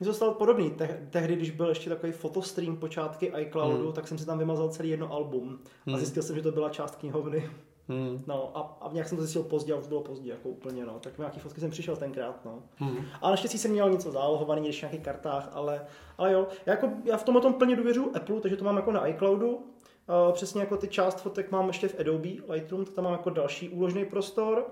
Mně 0.00 0.06
to 0.06 0.14
stalo 0.14 0.34
podobný. 0.34 0.70
Te- 0.70 1.06
tehdy, 1.10 1.36
když 1.36 1.50
byl 1.50 1.68
ještě 1.68 1.90
takový 1.90 2.12
fotostream 2.12 2.76
počátky 2.76 3.32
iCloudu, 3.38 3.84
hmm. 3.84 3.92
tak 3.92 4.08
jsem 4.08 4.18
si 4.18 4.26
tam 4.26 4.38
vymazal 4.38 4.68
celý 4.68 4.90
jedno 4.90 5.12
album 5.12 5.58
hmm. 5.86 5.94
a 5.94 5.98
zjistil 5.98 6.22
jsem, 6.22 6.36
že 6.36 6.42
to 6.42 6.52
byla 6.52 6.70
část 6.70 6.96
knihovny. 6.96 7.50
Hmm. 7.88 8.22
No 8.26 8.50
a, 8.54 8.78
a 8.80 8.92
nějak 8.92 9.08
jsem 9.08 9.18
to 9.18 9.22
zjistil 9.22 9.42
pozdě 9.42 9.72
a 9.72 9.76
už 9.76 9.86
bylo 9.86 10.00
pozdě, 10.00 10.30
jako 10.30 10.48
úplně, 10.48 10.86
no. 10.86 10.98
Tak 11.00 11.18
nějaký 11.18 11.40
fotky 11.40 11.60
jsem 11.60 11.70
přišel 11.70 11.96
tenkrát, 11.96 12.44
no. 12.44 12.62
Hmm. 12.76 13.04
A 13.22 13.30
naštěstí 13.30 13.58
jsem 13.58 13.70
měl 13.70 13.90
něco 13.90 14.10
zálohovaný, 14.10 14.66
ještě 14.66 14.86
v 14.86 14.90
nějakých 14.90 15.04
kartách, 15.04 15.50
ale, 15.52 15.86
ale 16.18 16.32
jo, 16.32 16.46
já, 16.66 16.72
jako, 16.72 16.90
já 17.04 17.16
v 17.16 17.24
tomhle 17.24 17.42
tom 17.42 17.54
plně 17.54 17.76
důvěřuji 17.76 18.16
Apple, 18.16 18.40
takže 18.40 18.56
to 18.56 18.64
mám 18.64 18.76
jako 18.76 18.92
na 18.92 19.06
iCloudu. 19.06 19.48
Uh, 19.56 20.32
přesně 20.32 20.60
jako 20.60 20.76
ty 20.76 20.88
část 20.88 21.20
fotek 21.20 21.50
mám 21.50 21.68
ještě 21.68 21.88
v 21.88 22.00
Adobe 22.00 22.28
Lightroom, 22.48 22.84
tak 22.84 22.94
tam 22.94 23.04
mám 23.04 23.12
jako 23.12 23.30
další 23.30 23.68
úložný 23.68 24.04
prostor. 24.04 24.66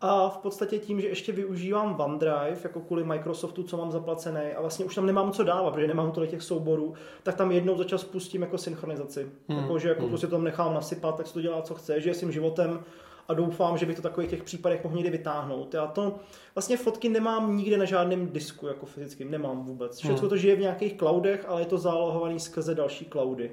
A 0.00 0.28
v 0.28 0.38
podstatě 0.38 0.78
tím, 0.78 1.00
že 1.00 1.08
ještě 1.08 1.32
využívám 1.32 2.00
OneDrive 2.00 2.60
jako 2.64 2.80
kvůli 2.80 3.04
Microsoftu, 3.04 3.62
co 3.62 3.76
mám 3.76 3.92
zaplacený 3.92 4.40
a 4.56 4.60
vlastně 4.60 4.84
už 4.84 4.94
tam 4.94 5.06
nemám 5.06 5.32
co 5.32 5.44
dávat, 5.44 5.70
protože 5.70 5.86
nemám 5.86 6.12
tolik 6.12 6.30
těch 6.30 6.42
souborů, 6.42 6.94
tak 7.22 7.34
tam 7.34 7.52
jednou 7.52 7.76
za 7.76 7.84
čas 7.84 8.04
pustím 8.04 8.42
jako 8.42 8.58
synchronizaci. 8.58 9.28
Hmm. 9.48 9.58
Jako, 9.58 9.78
že 9.78 9.88
jako 9.88 10.00
hmm. 10.00 10.08
prostě 10.08 10.26
to 10.26 10.30
tam 10.30 10.44
nechám 10.44 10.74
nasypat, 10.74 11.16
tak 11.16 11.26
si 11.26 11.34
to 11.34 11.40
dělá, 11.40 11.62
co 11.62 11.74
chce, 11.74 12.00
že 12.00 12.14
svým 12.14 12.32
životem 12.32 12.84
a 13.28 13.34
doufám, 13.34 13.78
že 13.78 13.86
bych 13.86 13.96
to 13.96 14.02
takových 14.02 14.30
těch 14.30 14.42
případech 14.42 14.84
mohl 14.84 14.96
někdy 14.96 15.10
vytáhnout. 15.10 15.74
Já 15.74 15.86
to 15.86 16.14
vlastně 16.54 16.76
fotky 16.76 17.08
nemám 17.08 17.56
nikde 17.56 17.76
na 17.78 17.84
žádném 17.84 18.28
disku 18.28 18.66
jako 18.66 18.86
fyzickým, 18.86 19.30
nemám 19.30 19.64
vůbec. 19.64 19.98
Všechno 19.98 20.18
hmm. 20.18 20.28
to 20.28 20.36
žije 20.36 20.56
v 20.56 20.60
nějakých 20.60 20.96
cloudech, 20.96 21.44
ale 21.48 21.60
je 21.60 21.66
to 21.66 21.78
zálohovaný 21.78 22.40
skrze 22.40 22.74
další 22.74 23.04
cloudy 23.04 23.50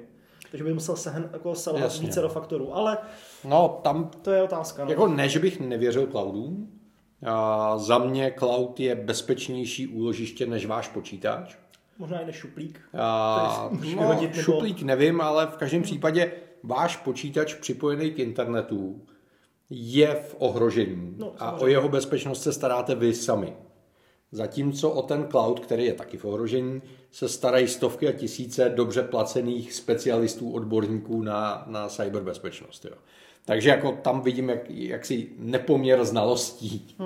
takže 0.54 0.64
by 0.64 0.74
musel 0.74 0.96
sehen, 0.96 1.30
jako 1.32 1.54
selhat 1.54 1.98
více 1.98 2.20
do 2.20 2.28
faktorů. 2.28 2.76
Ale 2.76 2.98
no, 3.44 3.80
tam, 3.82 4.10
to 4.22 4.30
je 4.30 4.42
otázka. 4.42 4.84
No. 4.84 4.90
Jako 4.90 5.06
ne, 5.08 5.28
že 5.28 5.38
bych 5.38 5.60
nevěřil 5.60 6.06
cloudům. 6.06 6.80
A 7.26 7.78
za 7.78 7.98
mě 7.98 8.34
cloud 8.38 8.80
je 8.80 8.94
bezpečnější 8.94 9.86
úložiště 9.86 10.46
než 10.46 10.66
váš 10.66 10.88
počítač. 10.88 11.56
Možná 11.98 12.20
i 12.20 12.26
než 12.26 12.36
šuplík. 12.36 12.80
A, 12.98 13.70
no, 13.96 14.06
hodit, 14.06 14.30
nebo... 14.30 14.42
Šuplík 14.42 14.82
nevím, 14.82 15.20
ale 15.20 15.46
v 15.46 15.56
každém 15.56 15.82
případě 15.82 16.32
váš 16.62 16.96
počítač 16.96 17.54
připojený 17.54 18.10
k 18.10 18.18
internetu 18.18 19.02
je 19.70 20.14
v 20.14 20.36
ohrožení 20.38 21.14
no, 21.18 21.34
a 21.38 21.52
o 21.52 21.66
jeho 21.66 21.88
bezpečnost 21.88 22.42
se 22.42 22.52
staráte 22.52 22.94
vy 22.94 23.14
sami. 23.14 23.56
Zatímco 24.34 24.90
o 24.90 25.02
ten 25.02 25.26
cloud, 25.30 25.60
který 25.60 25.84
je 25.84 25.92
taky 25.92 26.16
v 26.16 26.24
ohrožení, 26.24 26.82
se 27.10 27.28
starají 27.28 27.68
stovky 27.68 28.08
a 28.08 28.12
tisíce 28.12 28.68
dobře 28.68 29.02
placených 29.02 29.72
specialistů, 29.72 30.52
odborníků 30.52 31.22
na, 31.22 31.64
na 31.66 31.88
cyberbezpečnost. 31.88 32.84
Jo. 32.84 32.96
Takže 33.44 33.68
jako 33.68 33.92
tam 33.92 34.20
vidím 34.20 34.48
jak, 34.48 34.70
jaksi 34.70 35.28
nepoměr 35.38 36.04
znalostí. 36.04 36.96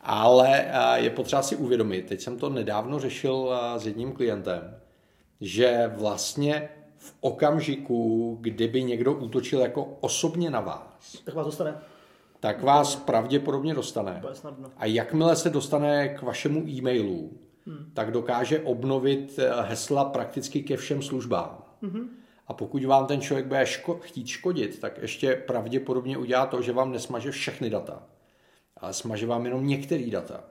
Ale 0.00 0.70
je 0.94 1.10
potřeba 1.10 1.42
si 1.42 1.56
uvědomit, 1.56 2.06
teď 2.06 2.20
jsem 2.20 2.36
to 2.36 2.48
nedávno 2.48 2.98
řešil 2.98 3.52
s 3.76 3.86
jedním 3.86 4.12
klientem, 4.12 4.76
že 5.40 5.92
vlastně 5.96 6.68
v 6.96 7.14
okamžiku, 7.20 8.38
kdyby 8.40 8.82
někdo 8.82 9.12
útočil 9.12 9.60
jako 9.60 9.96
osobně 10.00 10.50
na 10.50 10.60
vás, 10.60 11.22
tak 11.24 11.34
vás 11.34 11.46
dostane. 11.46 11.78
Tak 12.40 12.62
vás 12.62 12.96
pravděpodobně 12.96 13.74
dostane. 13.74 14.22
A 14.76 14.86
jakmile 14.86 15.36
se 15.36 15.50
dostane 15.50 16.08
k 16.08 16.22
vašemu 16.22 16.68
e-mailu, 16.68 17.38
hmm. 17.66 17.90
tak 17.94 18.10
dokáže 18.10 18.60
obnovit 18.60 19.38
eh, 19.38 19.50
hesla 19.62 20.04
prakticky 20.04 20.62
ke 20.62 20.76
všem 20.76 21.02
službám. 21.02 21.62
Hmm. 21.82 22.10
A 22.46 22.52
pokud 22.52 22.84
vám 22.84 23.06
ten 23.06 23.20
člověk 23.20 23.46
bude 23.46 23.62
ško- 23.62 23.98
chtít 24.00 24.26
škodit, 24.26 24.80
tak 24.80 24.98
ještě 25.02 25.34
pravděpodobně 25.34 26.18
udělá 26.18 26.46
to, 26.46 26.62
že 26.62 26.72
vám 26.72 26.92
nesmaže 26.92 27.30
všechny 27.30 27.70
data, 27.70 28.02
ale 28.76 28.92
smaže 28.92 29.26
vám 29.26 29.44
jenom 29.44 29.66
některé 29.66 30.06
data, 30.10 30.44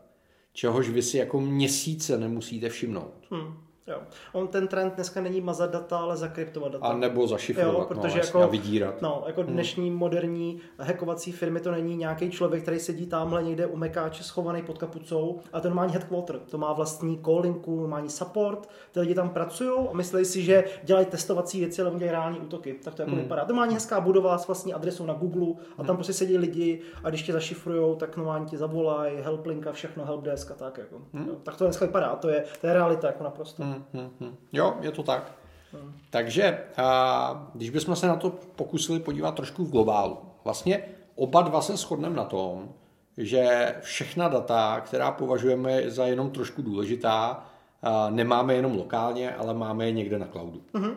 čehož 0.53 0.89
vy 0.89 1.01
si 1.01 1.17
jako 1.17 1.41
měsíce 1.41 2.17
nemusíte 2.17 2.70
všimnout. 2.70 3.27
Hmm. 3.32 3.67
Jo. 3.88 4.01
On 4.34 4.48
ten 4.48 4.67
trend 4.67 4.96
dneska 4.96 5.22
není 5.22 5.41
mazat 5.41 5.72
data, 5.72 5.98
ale 5.98 6.17
zakryptovat 6.17 6.72
data. 6.72 6.86
A 6.86 6.98
nebo 6.98 7.27
zašifrovat, 7.27 7.74
jo, 7.74 7.86
protože 7.86 8.17
no, 8.17 8.24
jako, 8.25 8.41
a 8.41 8.48
vydírat. 8.48 9.01
No, 9.01 9.24
jako 9.27 9.41
hmm. 9.41 9.53
dnešní 9.53 9.91
moderní 9.91 10.60
hackovací 10.79 11.32
firmy 11.32 11.60
to 11.60 11.72
není 11.72 11.96
nějaký 11.96 12.32
člověk, 12.32 12.62
který 12.62 12.79
sedí 12.79 13.06
tamhle 13.06 13.44
někde 13.44 13.65
u 13.65 13.77
mekáče 13.77 14.24
schovaný 14.24 14.62
pod 14.62 14.77
kapucou 14.77 15.39
a 15.53 15.60
to 15.60 15.67
normální 15.67 15.94
headquarter. 15.94 16.39
To 16.39 16.58
má 16.58 16.74
vlastní 16.74 17.20
callinku, 17.25 17.79
normální 17.79 18.10
support, 18.10 18.70
ty 18.91 19.00
lidi 19.00 19.15
tam 19.15 19.29
pracují 19.29 19.88
a 19.91 19.94
myslí 19.94 20.25
si, 20.25 20.41
že 20.41 20.63
dělají 20.84 21.06
testovací 21.06 21.60
věci, 21.60 21.82
ale 21.82 21.91
dělají 21.91 22.12
reální 22.12 22.39
útoky. 22.39 22.74
Tak 22.84 22.96
to 22.96 23.01
jako 23.01 23.12
hmm. 23.12 23.22
vypadá. 23.22 23.46
To 23.46 23.53
má 23.53 23.63
hezká 23.65 24.00
budova 24.00 24.38
s 24.38 24.48
vlastní 24.48 24.74
adresou 24.74 25.06
na 25.06 25.13
Google 25.13 25.63
a 25.74 25.77
tam 25.77 25.88
hmm. 25.88 25.96
prostě 25.98 26.13
sedí 26.13 26.38
lidi 26.38 26.82
a 27.03 27.10
když 27.10 27.24
tě 27.24 27.34
zašifrujou, 27.34 27.96
tak 27.96 28.17
normálně 28.17 28.46
ti 28.46 28.58
zavolají, 28.58 29.17
helplink 29.22 29.67
a 29.67 29.72
všechno, 29.72 30.06
helpdesk 30.06 30.51
a 30.51 30.56
tak. 30.56 30.77
Jako. 30.77 31.01
Hmm. 31.13 31.27
Jo, 31.27 31.36
tak 31.44 31.58
to 31.58 31.63
dneska 31.63 31.86
vypadá, 31.86 32.15
to 32.15 32.29
je, 32.29 32.44
to 32.62 32.67
je 32.67 32.74
realita 32.74 33.08
jako 33.08 33.24
naprosto. 33.24 33.63
Hmm. 33.63 33.76
Hmm, 33.93 34.10
hmm. 34.19 34.38
Jo, 34.53 34.77
je 34.81 34.91
to 34.91 35.03
tak. 35.03 35.31
Hmm. 35.74 35.93
Takže 36.10 36.63
a, 36.77 37.50
když 37.53 37.69
bychom 37.69 37.96
se 37.96 38.07
na 38.07 38.15
to 38.15 38.29
pokusili 38.29 39.00
podívat 39.00 39.36
trošku 39.36 39.65
v 39.65 39.72
globálu, 39.72 40.17
vlastně 40.43 40.84
oba 41.15 41.41
dva 41.41 41.62
se 41.62 41.77
shodneme 41.77 42.15
na 42.15 42.24
tom, 42.24 42.69
že 43.17 43.75
všechna 43.81 44.27
data, 44.27 44.81
která 44.81 45.12
považujeme 45.12 45.89
za 45.89 46.05
jenom 46.05 46.31
trošku 46.31 46.62
důležitá, 46.62 47.46
a, 47.81 48.10
nemáme 48.10 48.53
jenom 48.53 48.77
lokálně, 48.77 49.36
ale 49.36 49.53
máme 49.53 49.86
je 49.86 49.91
někde 49.91 50.19
na 50.19 50.27
cloudu. 50.27 50.62
Hmm. 50.74 50.96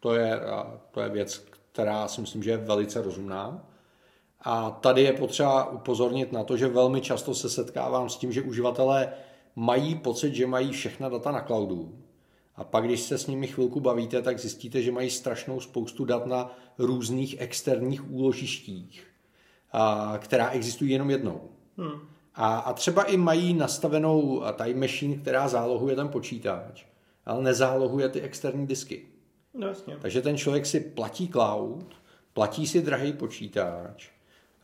To, 0.00 0.14
je, 0.14 0.40
a, 0.40 0.80
to 0.90 1.00
je 1.00 1.08
věc, 1.08 1.44
která 1.72 2.08
si 2.08 2.20
myslím, 2.20 2.42
že 2.42 2.50
je 2.50 2.56
velice 2.56 3.02
rozumná. 3.02 3.64
A 4.40 4.70
tady 4.70 5.02
je 5.02 5.12
potřeba 5.12 5.70
upozornit 5.70 6.32
na 6.32 6.44
to, 6.44 6.56
že 6.56 6.68
velmi 6.68 7.00
často 7.00 7.34
se 7.34 7.50
setkávám 7.50 8.08
s 8.08 8.16
tím, 8.16 8.32
že 8.32 8.42
uživatelé 8.42 9.12
mají 9.56 9.94
pocit, 9.94 10.34
že 10.34 10.46
mají 10.46 10.72
všechna 10.72 11.08
data 11.08 11.30
na 11.30 11.40
cloudu 11.40 12.03
a 12.56 12.64
pak, 12.64 12.84
když 12.84 13.00
se 13.00 13.18
s 13.18 13.26
nimi 13.26 13.46
chvilku 13.46 13.80
bavíte, 13.80 14.22
tak 14.22 14.38
zjistíte, 14.38 14.82
že 14.82 14.92
mají 14.92 15.10
strašnou 15.10 15.60
spoustu 15.60 16.04
dat 16.04 16.26
na 16.26 16.56
různých 16.78 17.40
externích 17.40 18.10
úložištích, 18.10 19.06
a, 19.72 20.14
která 20.18 20.50
existují 20.50 20.90
jenom 20.90 21.10
jednou. 21.10 21.40
Hmm. 21.76 22.00
A, 22.34 22.58
a 22.58 22.72
třeba 22.72 23.02
i 23.02 23.16
mají 23.16 23.54
nastavenou 23.54 24.42
time 24.52 24.80
machine, 24.80 25.16
která 25.16 25.48
zálohuje 25.48 25.96
ten 25.96 26.08
počítač, 26.08 26.84
ale 27.26 27.42
nezálohuje 27.42 28.08
ty 28.08 28.20
externí 28.20 28.66
disky. 28.66 29.06
No, 29.54 29.66
jasně. 29.66 29.96
Takže 30.00 30.22
ten 30.22 30.36
člověk 30.36 30.66
si 30.66 30.80
platí 30.80 31.28
cloud, 31.28 31.86
platí 32.32 32.66
si 32.66 32.82
drahý 32.82 33.12
počítač, 33.12 34.10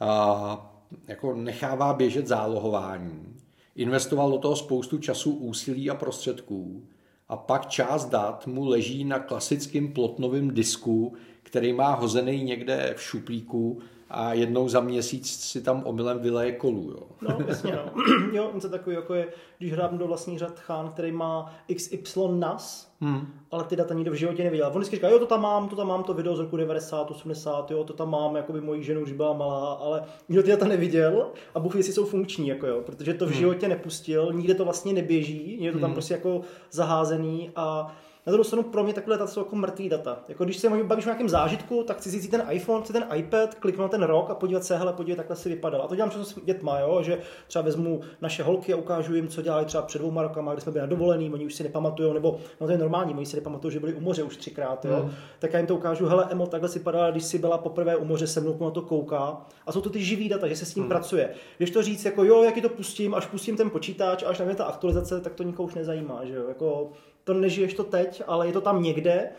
a 0.01 0.77
jako 1.07 1.35
nechává 1.35 1.93
běžet 1.93 2.27
zálohování, 2.27 3.37
investoval 3.77 4.31
do 4.31 4.39
toho 4.39 4.57
spoustu 4.57 4.99
času, 4.99 5.33
úsilí 5.33 5.91
a 5.91 5.95
prostředků 5.95 6.87
a 7.31 7.37
pak 7.37 7.67
část 7.67 8.05
dat 8.05 8.47
mu 8.47 8.69
leží 8.69 9.05
na 9.05 9.19
klasickém 9.19 9.93
plotnovém 9.93 10.51
disku, 10.51 11.15
který 11.43 11.73
má 11.73 11.95
hozený 11.95 12.45
někde 12.45 12.95
v 12.97 13.03
šuplíku 13.03 13.81
a 14.11 14.33
jednou 14.33 14.69
za 14.69 14.81
měsíc 14.81 15.41
si 15.41 15.63
tam 15.63 15.83
omylem 15.85 16.19
vyleje 16.19 16.53
kolu. 16.53 16.91
Jo. 16.91 17.03
No, 17.21 17.39
jasně, 17.49 17.73
no. 17.73 18.03
jo, 18.33 18.51
on 18.55 18.61
se 18.61 18.69
takový, 18.69 18.97
jako 18.97 19.15
je, 19.15 19.29
když 19.59 19.73
hrám 19.73 19.99
do 19.99 20.07
vlastních 20.07 20.39
řad 20.39 20.61
Chán, 20.61 20.89
který 20.89 21.13
má 21.13 21.55
XY 21.75 22.21
NAS, 22.31 22.93
hmm. 23.01 23.27
ale 23.51 23.65
ty 23.65 23.77
data 23.77 23.95
nikdo 23.95 24.11
v 24.11 24.15
životě 24.15 24.45
neviděl. 24.45 24.67
On 24.67 24.73
vždycky 24.79 24.97
říká, 24.97 25.09
jo, 25.09 25.19
to 25.19 25.27
tam 25.27 25.43
mám, 25.43 25.69
to 25.69 25.77
tam 25.77 25.89
mám, 25.89 26.03
to 26.03 26.15
video 26.15 26.37
z 26.37 26.41
roku 26.41 26.57
90, 26.57 27.11
80, 27.11 27.71
jo, 27.71 27.85
to 27.85 27.93
tam 27.93 28.11
mám, 28.11 28.37
jako 28.37 28.53
by 28.53 28.61
moji 28.61 28.83
ženu, 28.83 29.03
když 29.03 29.15
byla 29.15 29.33
malá, 29.33 29.73
ale 29.73 30.03
nikdo 30.29 30.43
ty 30.43 30.51
data 30.51 30.69
neviděl 30.69 31.27
a 31.55 31.61
Bůh 31.61 31.77
jestli 31.77 31.93
jsou 31.93 32.05
funkční, 32.05 32.49
jako 32.49 32.67
jo, 32.67 32.83
protože 32.87 33.15
to 33.15 33.27
v 33.27 33.29
hmm. 33.29 33.39
životě 33.39 33.69
nepustil, 33.69 34.33
nikde 34.33 34.55
to 34.55 34.65
vlastně 34.65 34.93
neběží, 34.93 35.63
je 35.63 35.73
to 35.73 35.79
tam 35.79 35.89
hmm. 35.89 35.95
prostě 35.95 36.15
jako 36.15 36.41
zaházený 36.71 37.51
a 37.57 37.97
na 38.27 38.33
druhou 38.33 38.45
stranu 38.45 38.63
pro 38.63 38.85
mě 38.85 38.95
takhle 38.95 39.19
data 39.19 39.31
jsou 39.31 39.41
jako 39.41 39.57
mrtvý 39.57 39.89
data. 39.89 40.19
Jako 40.29 40.45
když 40.45 40.57
se 40.57 40.69
bavíš 40.69 41.07
o 41.07 41.09
nějakém 41.09 41.29
zážitku, 41.29 41.83
tak 41.83 41.97
chci 41.97 42.11
si 42.11 42.29
ten 42.29 42.43
iPhone, 42.51 42.85
chci 42.85 42.93
ten 42.93 43.05
iPad, 43.15 43.55
kliknout 43.55 43.91
ten 43.91 44.03
rok 44.03 44.31
a 44.31 44.35
podívat 44.35 44.65
se, 44.65 44.77
hele, 44.77 44.93
podívej, 44.93 45.17
takhle 45.17 45.37
si 45.37 45.49
vypadal. 45.49 45.83
A 45.83 45.89
to 45.89 45.95
dělám 45.95 46.11
často 46.11 46.25
s 46.25 46.45
dětma, 46.45 46.79
jo? 46.79 47.03
že 47.03 47.19
třeba 47.47 47.63
vezmu 47.63 48.01
naše 48.21 48.43
holky 48.43 48.73
a 48.73 48.77
ukážu 48.77 49.15
jim, 49.15 49.29
co 49.29 49.43
dělali 49.43 49.65
třeba 49.65 49.83
před 49.83 49.99
dvouma 49.99 50.23
rokama, 50.23 50.53
kdy 50.53 50.63
jsme 50.63 50.73
byli 50.73 50.81
na 50.81 50.87
dovolený, 50.87 51.31
oni 51.31 51.47
už 51.47 51.55
si 51.55 51.63
nepamatují, 51.63 52.15
nebo 52.15 52.39
no 52.61 52.67
to 52.67 52.73
je 52.73 52.79
normální, 52.79 53.15
oni 53.15 53.27
si 53.27 53.37
nepamatují, 53.37 53.73
že 53.73 53.81
byli 53.81 53.95
u 53.95 54.01
moře 54.01 54.23
už 54.23 54.37
třikrát. 54.37 54.85
Jo? 54.85 55.03
Mm. 55.05 55.11
Tak 55.39 55.53
já 55.53 55.59
jim 55.59 55.67
to 55.67 55.77
ukážu, 55.77 56.07
hele, 56.07 56.27
Emo, 56.31 56.47
takhle 56.47 56.69
si 56.69 56.79
vypadala, 56.79 57.11
když 57.11 57.25
si 57.25 57.39
byla 57.39 57.59
poprvé 57.59 57.97
u 57.97 58.05
moře 58.05 58.27
se 58.27 58.41
mnou, 58.41 58.57
na 58.61 58.71
to 58.71 58.83
kouká. 58.83 59.47
A 59.67 59.73
jsou 59.73 59.81
to 59.81 59.91
ty 59.91 60.05
živý 60.05 60.29
data, 60.29 60.49
že 60.49 60.57
se 60.57 60.65
s 60.65 60.75
tím 60.75 60.83
mm. 60.83 60.89
pracuje. 60.89 61.31
Když 61.57 61.71
to 61.71 61.83
říct, 61.83 62.05
jako 62.05 62.25
jo, 62.25 62.43
jak 62.43 62.63
to 62.63 62.69
pustím, 62.69 63.15
až 63.15 63.27
pustím 63.27 63.57
ten 63.57 63.71
počítač, 63.71 64.23
až 64.27 64.39
na 64.39 64.55
ta 64.55 64.65
aktualizace, 64.65 65.21
tak 65.21 65.35
to 65.35 65.43
nikoho 65.43 65.67
už 65.67 65.75
nezajímá. 65.75 66.25
Že 66.25 66.35
jo? 66.35 66.49
Jako, 66.49 66.93
to 67.35 67.41
nežiješ 67.41 67.75
to 67.75 67.85
teď, 67.85 68.23
ale 68.27 68.47
je 68.47 68.53
to 68.53 68.61
tam 68.61 68.83
někde 68.83 69.31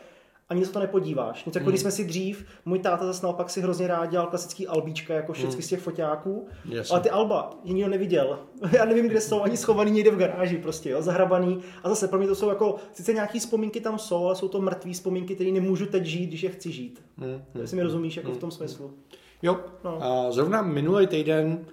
ani 0.52 0.66
se 0.66 0.72
to 0.72 0.80
nepodíváš. 0.80 1.46
Něco 1.46 1.60
jako 1.60 1.66
hmm. 1.66 1.72
když 1.72 1.82
jsme 1.82 1.92
si 1.92 2.06
dřív, 2.06 2.46
můj 2.66 2.80
táta 2.80 3.06
zase 3.06 3.26
naopak 3.26 3.50
si 3.50 3.62
hrozně 3.62 3.88
rád 3.88 4.06
dělal 4.06 4.28
klasický 4.28 4.68
albíčka, 4.68 5.14
jako 5.14 5.34
všechny 5.34 5.54
hmm. 5.54 5.62
z 5.62 5.68
těch 5.68 5.80
foťáků, 5.80 6.48
yes. 6.70 6.92
ale 6.92 7.00
ty 7.00 7.10
alba 7.10 7.50
je 7.64 7.74
nikdo 7.74 7.90
neviděl. 7.90 8.40
Já 8.72 8.86
nevím, 8.86 9.08
kde 9.08 9.22
jsou, 9.22 9.42
ani 9.42 9.58
schovaný 9.58 9.92
někde 9.92 10.12
v 10.12 10.18
garáži 10.18 10.58
prostě, 10.58 10.90
jo, 10.90 11.02
zahrabaný. 11.02 11.60
A 11.84 11.90
zase 11.90 12.08
pro 12.08 12.20
mě 12.20 12.28
to 12.28 12.36
jsou 12.36 12.50
jako, 12.50 12.76
sice 12.94 13.14
nějaký 13.14 13.40
vzpomínky 13.40 13.82
tam 13.82 14.00
jsou, 14.00 14.26
ale 14.26 14.36
jsou 14.36 14.48
to 14.48 14.62
mrtvé 14.62 14.94
vzpomínky, 14.94 15.36
které 15.36 15.52
nemůžu 15.52 15.86
teď 15.86 16.06
žít, 16.06 16.28
když 16.28 16.44
je 16.44 16.50
chci 16.50 16.72
žít. 16.72 17.02
Hmm. 17.18 17.42
Jestli 17.62 17.78
mi 17.78 17.84
rozumíš, 17.84 18.18
jako 18.18 18.30
hmm. 18.30 18.38
v 18.38 18.42
tom 18.42 18.52
smyslu. 18.52 18.94
Jo, 19.42 19.60
no. 19.84 20.04
a 20.04 20.32
zrovna 20.32 20.62
minulý 20.62 21.08
týden 21.08 21.66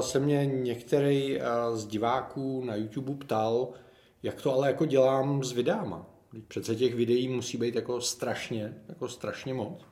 se 0.00 0.18
mě 0.18 0.46
některý 0.46 1.40
z 1.74 1.86
diváků 1.86 2.64
na 2.64 2.76
YouTube 2.76 3.14
ptal, 3.14 3.68
jak 4.26 4.42
to 4.42 4.52
ale 4.52 4.66
jako 4.66 4.86
dělám 4.86 5.44
s 5.44 5.52
videama. 5.52 6.06
Přece 6.48 6.76
těch 6.76 6.94
videí 6.94 7.28
musí 7.28 7.58
být 7.58 7.74
jako 7.74 8.00
strašně, 8.00 8.74
jako 8.88 9.08
strašně 9.08 9.54
moc. 9.54 9.84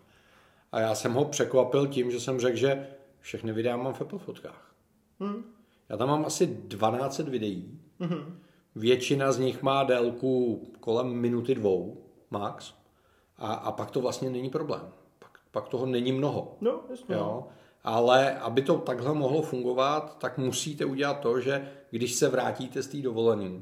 A 0.73 0.81
já 0.81 0.95
jsem 0.95 1.12
ho 1.12 1.25
překvapil 1.25 1.87
tím, 1.87 2.11
že 2.11 2.21
jsem 2.21 2.41
řekl, 2.41 2.57
že 2.57 2.87
všechny 3.21 3.53
videa 3.53 3.76
mám 3.76 3.95
v 3.95 4.00
Apple 4.00 4.19
fotkách. 4.19 4.75
Hmm. 5.21 5.45
Já 5.88 5.97
tam 5.97 6.09
mám 6.09 6.25
asi 6.25 6.47
12 6.47 7.19
videí. 7.19 7.81
Hmm. 8.00 8.38
Většina 8.75 9.33
z 9.33 9.38
nich 9.38 9.62
má 9.62 9.85
délku 9.85 10.62
kolem 10.81 11.07
minuty 11.07 11.55
dvou, 11.55 12.05
max. 12.31 12.75
A, 13.38 13.55
a 13.55 13.73
pak 13.73 13.91
to 13.91 14.00
vlastně 14.00 14.31
není 14.31 14.50
problém. 14.50 14.93
Pak, 15.19 15.38
pak 15.50 15.69
toho 15.69 15.87
není 15.87 16.12
mnoho. 16.12 16.57
No, 16.61 16.81
jasně. 16.91 17.14
Jo? 17.14 17.47
Ale 17.85 18.38
aby 18.38 18.62
to 18.62 18.79
takhle 18.79 19.14
mohlo 19.14 19.43
fungovat, 19.43 20.19
tak 20.19 20.38
musíte 20.38 20.85
udělat 20.85 21.21
to, 21.21 21.41
že 21.41 21.73
když 21.91 22.14
se 22.14 22.29
vrátíte 22.29 22.83
z 22.83 22.88
té 22.88 22.97
dovolené, 22.97 23.61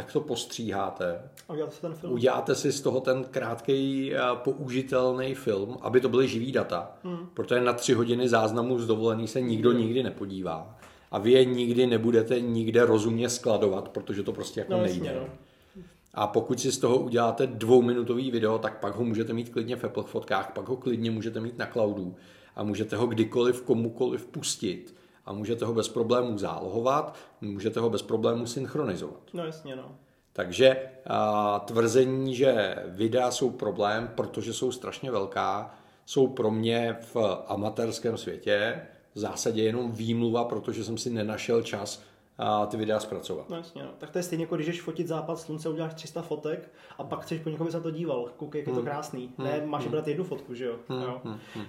tak 0.00 0.12
to 0.12 0.20
postříháte. 0.20 1.22
A 1.48 1.52
uděláte 1.52 1.74
si 1.74 1.80
ten 1.80 1.94
film. 1.94 2.12
Uděláte 2.12 2.54
si 2.54 2.72
z 2.72 2.80
toho 2.80 3.00
ten 3.00 3.24
krátký 3.24 4.12
použitelný 4.34 5.34
film, 5.34 5.78
aby 5.80 6.00
to 6.00 6.08
byly 6.08 6.28
živý 6.28 6.52
data. 6.52 6.92
Hmm. 7.04 7.28
Protože 7.34 7.60
na 7.60 7.72
tři 7.72 7.94
hodiny 7.94 8.28
záznamu 8.28 8.78
z 8.78 8.86
dovolený 8.86 9.28
se 9.28 9.40
nikdo 9.40 9.72
nikdy 9.72 10.02
nepodívá. 10.02 10.78
A 11.10 11.18
vy 11.18 11.32
je 11.32 11.44
nikdy 11.44 11.86
nebudete 11.86 12.40
nikde 12.40 12.84
rozumně 12.84 13.28
skladovat, 13.28 13.88
protože 13.88 14.22
to 14.22 14.32
prostě 14.32 14.60
jako 14.60 14.72
no, 14.72 14.82
nejde. 14.82 15.06
Jasně, 15.06 15.20
no. 15.20 15.82
A 16.14 16.26
pokud 16.26 16.60
si 16.60 16.72
z 16.72 16.78
toho 16.78 16.98
uděláte 16.98 17.46
dvouminutový 17.46 18.30
video, 18.30 18.58
tak 18.58 18.80
pak 18.80 18.94
ho 18.96 19.04
můžete 19.04 19.32
mít 19.32 19.48
klidně 19.48 19.76
v 19.76 19.84
Apple 19.84 20.04
fotkách, 20.04 20.52
pak 20.52 20.68
ho 20.68 20.76
klidně 20.76 21.10
můžete 21.10 21.40
mít 21.40 21.58
na 21.58 21.66
cloudu 21.66 22.16
a 22.56 22.62
můžete 22.64 22.96
ho 22.96 23.06
kdykoliv 23.06 23.62
komukoliv 23.62 24.26
pustit 24.26 24.94
a 25.30 25.32
můžete 25.32 25.64
ho 25.64 25.74
bez 25.74 25.88
problémů 25.88 26.38
zálohovat, 26.38 27.16
můžete 27.40 27.80
ho 27.80 27.90
bez 27.90 28.02
problémů 28.02 28.46
synchronizovat. 28.46 29.20
No 29.32 29.44
jasně, 29.44 29.76
no. 29.76 29.96
Takže 30.32 30.76
a, 31.06 31.58
tvrzení, 31.58 32.34
že 32.34 32.76
videa 32.86 33.30
jsou 33.30 33.50
problém, 33.50 34.10
protože 34.14 34.52
jsou 34.52 34.72
strašně 34.72 35.10
velká, 35.10 35.74
jsou 36.06 36.26
pro 36.26 36.50
mě 36.50 36.96
v 37.14 37.16
amatérském 37.46 38.18
světě 38.18 38.82
v 39.14 39.18
zásadě 39.18 39.62
jenom 39.62 39.92
výmluva, 39.92 40.44
protože 40.44 40.84
jsem 40.84 40.98
si 40.98 41.10
nenašel 41.10 41.62
čas 41.62 42.02
a 42.38 42.66
ty 42.66 42.76
videa 42.76 43.00
zpracovat. 43.00 43.48
No 43.48 43.56
jasně, 43.56 43.82
no. 43.82 43.88
Tak 43.98 44.10
to 44.10 44.18
je 44.18 44.22
stejně 44.22 44.44
jako 44.44 44.54
když 44.54 44.66
jdeš 44.66 44.82
fotit 44.82 45.08
západ 45.08 45.38
slunce, 45.38 45.68
uděláš 45.68 45.94
300 45.94 46.22
fotek 46.22 46.70
a 46.98 47.04
pak 47.04 47.20
chceš 47.20 47.40
po 47.40 47.50
někom, 47.50 47.64
aby 47.64 47.70
se 47.70 47.76
na 47.76 47.82
to 47.82 47.90
díval. 47.90 48.30
Koukej, 48.36 48.58
jak 48.58 48.68
je 48.68 48.74
to 48.74 48.82
krásný. 48.82 49.32
Ne, 49.38 49.62
máš 49.64 49.86
brát 49.86 50.08
jednu 50.08 50.24
fotku, 50.24 50.54
že 50.54 50.64
jo. 50.64 50.76
jo. 50.90 51.20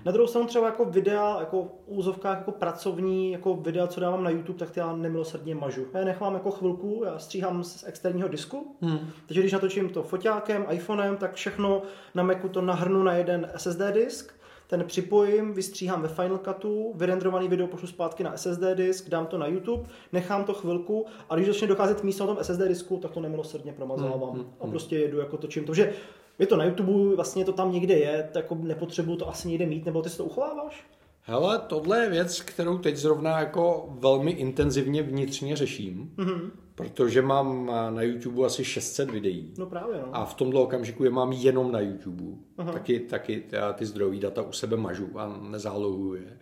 Na 0.06 0.12
druhou 0.12 0.28
stranu 0.28 0.48
třeba 0.48 0.66
jako 0.66 0.86
videa, 0.86 1.40
jako 1.40 1.64
v 1.64 1.70
úzovkách 1.86 2.38
jako 2.38 2.52
pracovní, 2.52 3.32
jako 3.32 3.54
videa, 3.56 3.88
co 3.88 4.00
dávám 4.00 4.24
na 4.24 4.30
YouTube, 4.30 4.60
tak 4.60 4.72
ty 4.72 4.80
já 4.80 4.96
nemilosrdně 4.96 5.56
mažu. 5.56 5.86
Já 5.94 6.06
nechám 6.06 6.34
jako 6.34 6.52
chvilku, 6.52 7.02
já 7.06 7.20
stříhám 7.20 7.64
z 7.64 7.84
externího 7.84 8.28
disku, 8.28 8.76
takže 9.26 9.42
když 9.42 9.54
natočím 9.54 9.90
to 9.90 10.04
foťákem, 10.04 10.66
iPhonem, 10.70 11.18
tak 11.18 11.34
všechno 11.34 11.82
na 12.16 12.24
Macu 12.24 12.50
to 12.50 12.62
nahrnu 12.62 13.04
na 13.04 13.14
jeden 13.14 13.52
SSD 13.58 13.82
disk, 13.94 14.34
ten 14.72 14.84
připojím, 14.86 15.54
vystříhám 15.54 16.02
ve 16.02 16.08
Final 16.08 16.38
Cutu, 16.38 16.94
vyrendrovaný 16.96 17.48
video 17.48 17.68
pošlu 17.68 17.88
zpátky 17.88 18.24
na 18.24 18.38
SSD 18.38 18.64
disk, 18.76 19.10
dám 19.10 19.26
to 19.26 19.38
na 19.38 19.48
YouTube, 19.48 19.90
nechám 20.14 20.44
to 20.44 20.54
chvilku 20.54 21.06
a 21.30 21.36
když 21.36 21.48
začne 21.48 21.68
docházet 21.68 22.04
místo 22.04 22.28
na 22.28 22.36
tom 22.36 22.44
SSD 22.44 22.62
disku, 22.68 22.98
tak 22.98 23.12
to 23.12 23.20
nemilosrdně 23.20 23.74
promazávám 23.74 24.32
Hmm, 24.34 24.46
a 24.60 24.68
prostě 24.68 25.00
jedu 25.00 25.20
jako 25.20 25.38
točím. 25.38 25.66
to, 25.66 25.74
že 25.74 25.94
je 26.40 26.48
to 26.48 26.58
na 26.58 26.66
YouTube, 26.66 27.16
vlastně 27.16 27.46
to 27.46 27.54
tam 27.54 27.72
někde 27.72 27.94
je, 27.94 28.30
tak 28.34 28.44
jako 28.44 28.56
nepotřebuju 28.56 29.18
to 29.18 29.30
asi 29.30 29.48
někde 29.48 29.66
mít, 29.66 29.86
nebo 29.86 30.02
ty 30.02 30.10
si 30.10 30.18
to 30.18 30.26
uchováváš? 30.26 30.86
Hele, 31.22 31.60
tohle 31.68 32.00
je 32.00 32.10
věc, 32.10 32.42
kterou 32.42 32.78
teď 32.78 32.98
zrovna 32.98 33.40
jako 33.40 33.90
velmi 34.00 34.32
intenzivně 34.32 35.04
vnitřně 35.04 35.56
řeším, 35.56 36.12
mm-hmm. 36.18 36.52
Protože 36.90 37.22
mám 37.22 37.72
na 37.90 38.02
YouTube 38.02 38.46
asi 38.46 38.64
600 38.64 39.12
videí. 39.12 39.54
No 39.58 39.66
právě, 39.66 40.02
no. 40.02 40.16
A 40.16 40.26
v 40.26 40.34
tomhle 40.34 40.62
okamžiku 40.62 41.04
je 41.04 41.10
mám 41.10 41.32
jenom 41.32 41.72
na 41.72 41.80
YouTube. 41.80 42.24
Aha. 42.58 42.72
Taky, 42.72 43.00
taky 43.00 43.44
já 43.52 43.74
ty 43.74 43.86
zdrojové 43.86 44.18
data 44.18 44.42
u 44.42 44.52
sebe 44.52 44.78
mažu 44.78 45.10
a 45.16 45.40
nezálohuju 45.50 46.14
je. 46.14 46.38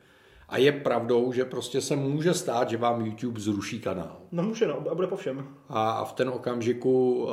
A 0.49 0.57
je 0.57 0.71
pravdou, 0.71 1.31
že 1.31 1.45
prostě 1.45 1.81
se 1.81 1.95
může 1.95 2.33
stát, 2.33 2.69
že 2.69 2.77
vám 2.77 3.05
YouTube 3.05 3.39
zruší 3.39 3.79
kanál. 3.79 4.17
No 4.31 4.43
může, 4.43 4.67
no, 4.67 4.83
a 4.91 4.95
bude 4.95 5.07
po 5.07 5.15
všem. 5.15 5.47
A 5.69 6.05
v 6.05 6.13
ten 6.13 6.29
okamžiku 6.29 7.23
uh, 7.23 7.31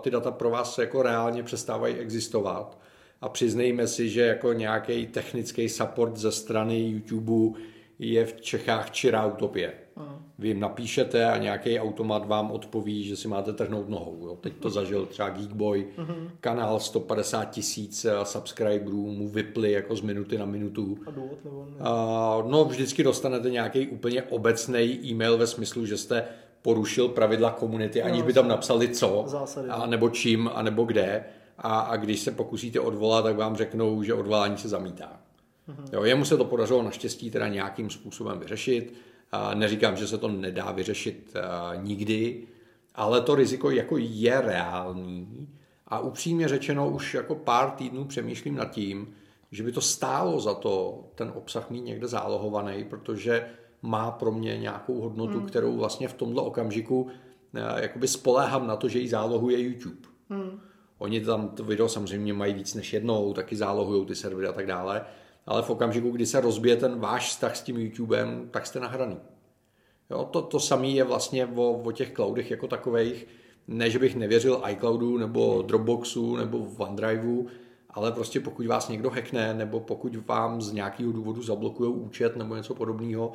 ty 0.00 0.10
data 0.10 0.30
pro 0.30 0.50
vás 0.50 0.78
jako 0.78 1.02
reálně 1.02 1.42
přestávají 1.42 1.94
existovat. 1.94 2.78
A 3.20 3.28
přiznejme 3.28 3.86
si, 3.86 4.08
že 4.08 4.20
jako 4.20 4.52
nějaký 4.52 5.06
technický 5.06 5.68
support 5.68 6.16
ze 6.16 6.32
strany 6.32 6.88
YouTube 6.88 7.58
je 8.02 8.26
v 8.26 8.40
Čechách 8.40 8.90
čirá 8.90 9.26
utopie. 9.26 9.72
Aha. 9.96 10.22
Vy 10.38 10.48
jim 10.48 10.60
napíšete 10.60 11.24
a 11.24 11.38
nějaký 11.38 11.80
automat 11.80 12.26
vám 12.26 12.50
odpoví, 12.50 13.04
že 13.04 13.16
si 13.16 13.28
máte 13.28 13.52
trhnout 13.52 13.88
nohou. 13.88 14.26
Jo. 14.26 14.36
Teď 14.40 14.52
to 14.60 14.70
zažil 14.70 15.06
třeba 15.06 15.28
Geekboy, 15.28 15.86
uh-huh. 15.98 16.30
kanál 16.40 16.80
150 16.80 17.44
tisíc 17.44 18.06
subscriberů 18.22 19.06
mu 19.06 19.28
vyply 19.28 19.72
jako 19.72 19.96
z 19.96 20.00
minuty 20.00 20.38
na 20.38 20.46
minutu. 20.46 20.98
A 21.06 21.10
důvod 21.10 21.44
nebo 21.44 21.66
ne? 21.66 21.76
Uh, 21.76 22.50
no 22.50 22.64
vždycky 22.64 23.02
dostanete 23.02 23.50
nějaký 23.50 23.88
úplně 23.88 24.22
obecný 24.22 25.00
e-mail 25.04 25.38
ve 25.38 25.46
smyslu, 25.46 25.86
že 25.86 25.96
jste 25.96 26.24
porušil 26.62 27.08
pravidla 27.08 27.50
komunity, 27.50 28.02
aniž 28.02 28.22
by 28.22 28.32
tam 28.32 28.48
napsali 28.48 28.88
co, 28.88 29.24
Zásady, 29.26 29.68
a 29.68 29.86
nebo 29.86 30.08
čím, 30.10 30.50
a 30.54 30.62
nebo 30.62 30.84
kde. 30.84 31.24
A, 31.58 31.80
a 31.80 31.96
když 31.96 32.20
se 32.20 32.30
pokusíte 32.30 32.80
odvolat, 32.80 33.24
tak 33.24 33.36
vám 33.36 33.56
řeknou, 33.56 34.02
že 34.02 34.14
odvolání 34.14 34.58
se 34.58 34.68
zamítá. 34.68 35.20
Jo, 35.92 36.04
jemu 36.04 36.24
se 36.24 36.36
to 36.36 36.44
podařilo 36.44 36.82
naštěstí 36.82 37.30
teda 37.30 37.48
nějakým 37.48 37.90
způsobem 37.90 38.38
vyřešit. 38.38 38.94
A 39.32 39.54
neříkám, 39.54 39.96
že 39.96 40.08
se 40.08 40.18
to 40.18 40.28
nedá 40.28 40.72
vyřešit 40.72 41.34
nikdy, 41.76 42.46
ale 42.94 43.20
to 43.20 43.34
riziko 43.34 43.70
jako 43.70 43.96
je 43.98 44.40
reálný. 44.40 45.48
A 45.86 45.98
upřímně 45.98 46.48
řečeno, 46.48 46.90
už 46.90 47.14
jako 47.14 47.34
pár 47.34 47.70
týdnů 47.70 48.04
přemýšlím 48.04 48.56
nad 48.56 48.70
tím, 48.70 49.14
že 49.50 49.62
by 49.62 49.72
to 49.72 49.80
stálo 49.80 50.40
za 50.40 50.54
to 50.54 51.04
ten 51.14 51.32
obsah 51.34 51.70
mít 51.70 51.80
někde 51.80 52.08
zálohovaný, 52.08 52.84
protože 52.84 53.48
má 53.82 54.10
pro 54.10 54.32
mě 54.32 54.58
nějakou 54.58 55.00
hodnotu, 55.00 55.38
hmm. 55.38 55.46
kterou 55.46 55.76
vlastně 55.76 56.08
v 56.08 56.14
tomto 56.14 56.44
okamžiku 56.44 57.08
jakoby 57.76 58.08
spoléhám 58.08 58.66
na 58.66 58.76
to, 58.76 58.88
že 58.88 58.98
ji 58.98 59.08
zálohuje 59.08 59.60
YouTube. 59.60 60.08
Hmm. 60.30 60.60
Oni 60.98 61.20
tam 61.20 61.48
to 61.48 61.64
video 61.64 61.88
samozřejmě 61.88 62.32
mají 62.34 62.54
víc 62.54 62.74
než 62.74 62.92
jednou, 62.92 63.32
taky 63.32 63.56
zálohují 63.56 64.06
ty 64.06 64.14
servery 64.14 64.46
a 64.46 64.52
tak 64.52 64.66
dále, 64.66 65.04
ale 65.46 65.62
v 65.62 65.70
okamžiku, 65.70 66.10
kdy 66.10 66.26
se 66.26 66.40
rozbije 66.40 66.76
ten 66.76 67.00
váš 67.00 67.28
vztah 67.28 67.56
s 67.56 67.62
tím 67.62 67.76
YouTubem, 67.76 68.48
tak 68.50 68.66
jste 68.66 68.80
nahraný. 68.80 69.16
Jo, 70.10 70.24
to, 70.24 70.42
to 70.42 70.60
samé 70.60 70.88
je 70.88 71.04
vlastně 71.04 71.46
o, 71.46 71.72
o 71.72 71.92
těch 71.92 72.12
cloudech 72.12 72.50
jako 72.50 72.68
takových. 72.68 73.26
Ne, 73.68 73.90
že 73.90 73.98
bych 73.98 74.16
nevěřil 74.16 74.62
iCloudu 74.68 75.18
nebo 75.18 75.62
Dropboxu 75.62 76.36
nebo 76.36 76.58
OneDriveu, 76.78 77.46
ale 77.90 78.12
prostě 78.12 78.40
pokud 78.40 78.66
vás 78.66 78.88
někdo 78.88 79.10
hackne 79.10 79.54
nebo 79.54 79.80
pokud 79.80 80.16
vám 80.26 80.62
z 80.62 80.72
nějakého 80.72 81.12
důvodu 81.12 81.42
zablokují 81.42 81.94
účet 81.94 82.36
nebo 82.36 82.56
něco 82.56 82.74
podobného, 82.74 83.32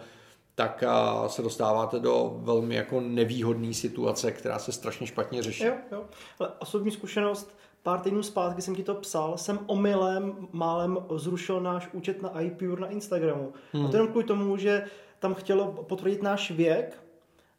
tak 0.55 0.83
se 1.27 1.41
dostáváte 1.41 1.99
do 1.99 2.37
velmi 2.37 2.75
jako 2.75 3.01
nevýhodné 3.01 3.73
situace, 3.73 4.31
která 4.31 4.59
se 4.59 4.71
strašně 4.71 5.07
špatně 5.07 5.43
řeší. 5.43 5.63
Jo, 5.63 5.73
jo. 5.91 6.05
Ale 6.39 6.49
osobní 6.59 6.91
zkušenost, 6.91 7.57
pár 7.87 7.99
týdnů 7.99 8.23
zpátky 8.23 8.61
jsem 8.61 8.75
ti 8.75 8.83
to 8.83 8.95
psal, 8.95 9.37
jsem 9.37 9.59
omylem 9.65 10.47
málem 10.51 10.97
zrušil 11.15 11.61
náš 11.61 11.89
účet 11.93 12.21
na 12.21 12.41
iPure 12.41 12.81
na 12.81 12.87
Instagramu. 12.87 13.53
Hmm. 13.73 13.85
A 13.85 13.89
to 13.89 13.95
jenom 13.95 14.07
kvůli 14.07 14.25
tomu, 14.25 14.57
že 14.57 14.83
tam 15.19 15.33
chtělo 15.33 15.71
potvrdit 15.87 16.23
náš 16.23 16.51
věk, 16.51 17.03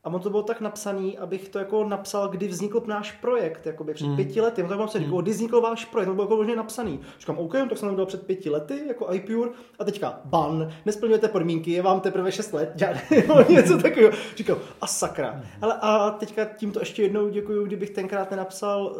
a 0.04 0.10
on 0.10 0.20
to 0.20 0.30
bylo 0.30 0.42
tak 0.42 0.60
napsaný, 0.60 1.18
abych 1.18 1.48
to 1.48 1.58
jako 1.58 1.84
napsal, 1.84 2.28
kdy 2.28 2.48
vznikl 2.48 2.82
náš 2.86 3.12
projekt, 3.12 3.66
jakoby 3.66 3.94
před 3.94 4.06
mm. 4.06 4.16
pěti 4.16 4.40
lety. 4.40 4.62
On 4.62 4.68
to 4.68 4.74
bylo 4.74 4.88
říkal, 4.88 5.22
kdy 5.22 5.30
vznikl 5.30 5.60
váš 5.60 5.84
projekt, 5.84 6.08
to 6.08 6.14
bylo 6.14 6.42
jako 6.42 6.56
napsaný. 6.56 7.00
Říkám, 7.20 7.38
OK, 7.38 7.52
tak 7.52 7.78
jsem 7.78 7.88
tam 7.88 7.96
dal 7.96 8.06
před 8.06 8.26
pěti 8.26 8.50
lety, 8.50 8.82
jako 8.88 9.12
iPure, 9.12 9.50
a 9.78 9.84
teďka 9.84 10.20
ban, 10.24 10.72
nesplňujete 10.86 11.28
podmínky, 11.28 11.70
je 11.70 11.82
vám 11.82 12.00
teprve 12.00 12.32
šest 12.32 12.52
let, 12.52 12.72
něco 13.48 13.78
takového. 13.78 14.12
Říkal, 14.36 14.58
a 14.80 14.86
sakra. 14.86 15.42
Ale 15.62 15.78
a 15.80 16.10
teďka 16.10 16.44
tímto 16.44 16.80
ještě 16.80 17.02
jednou 17.02 17.28
děkuju, 17.28 17.66
kdybych 17.66 17.90
tenkrát 17.90 18.30
nenapsal 18.30 18.96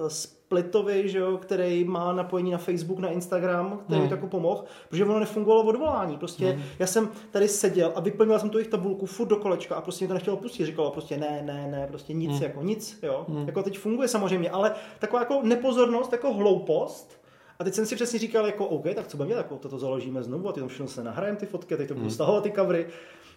Splitovi, 0.49 1.09
že 1.09 1.19
jo, 1.19 1.37
který 1.37 1.85
má 1.85 2.13
napojení 2.13 2.51
na 2.51 2.59
Facebook, 2.59 2.99
na 2.99 3.11
Instagram, 3.11 3.81
který 3.85 4.01
mi 4.01 4.09
tak 4.09 4.25
pomohl, 4.25 4.65
protože 4.89 5.05
ono 5.05 5.21
nefungovalo 5.21 5.65
odvolání. 5.65 6.17
Prostě 6.17 6.53
mm. 6.53 6.63
já 6.79 6.87
jsem 6.87 7.09
tady 7.31 7.49
seděl 7.49 7.93
a 7.95 8.01
vyplnil 8.01 8.39
jsem 8.39 8.51
tu 8.51 8.59
jejich 8.59 8.71
tabulku 8.71 9.07
furt 9.07 9.27
do 9.27 9.37
kolečka 9.37 9.75
a 9.75 9.81
prostě 9.81 10.05
mě 10.05 10.09
to 10.09 10.15
nechtělo 10.15 10.37
pustit. 10.37 10.67
Říkalo 10.67 10.91
prostě 10.91 11.17
ne, 11.17 11.43
ne, 11.45 11.69
ne, 11.71 11.87
prostě 11.87 12.13
nic, 12.13 12.31
mm. 12.31 12.43
jako 12.43 12.63
nic, 12.63 12.99
jo. 13.03 13.25
Mm. 13.29 13.47
Jako 13.47 13.63
teď 13.63 13.79
funguje 13.79 14.09
samozřejmě, 14.09 14.51
ale 14.51 14.75
taková 14.99 15.23
jako 15.23 15.41
nepozornost, 15.43 16.13
jako 16.13 16.35
hloupost, 16.35 17.21
a 17.59 17.65
teď 17.65 17.75
jsem 17.75 17.87
si 17.87 17.95
přesně 17.95 18.19
říkal, 18.19 18.47
jako 18.47 18.67
OK, 18.67 18.85
tak 18.95 19.07
co 19.07 19.17
budeme 19.17 19.29
dělat, 19.29 19.43
jako 19.43 19.57
toto 19.57 19.79
založíme 19.79 20.23
znovu 20.23 20.49
a 20.49 20.53
ty 20.53 20.61
tam 20.61 20.69
všechno 20.69 20.89
se 20.89 21.05
nahrajeme 21.05 21.39
ty 21.39 21.47
fotky, 21.47 21.77
teď 21.77 21.89
to 21.89 21.95
budu 21.95 22.05
mm. 22.05 22.11
stahovat 22.11 22.43
ty 22.43 22.53
covery. 22.53 22.87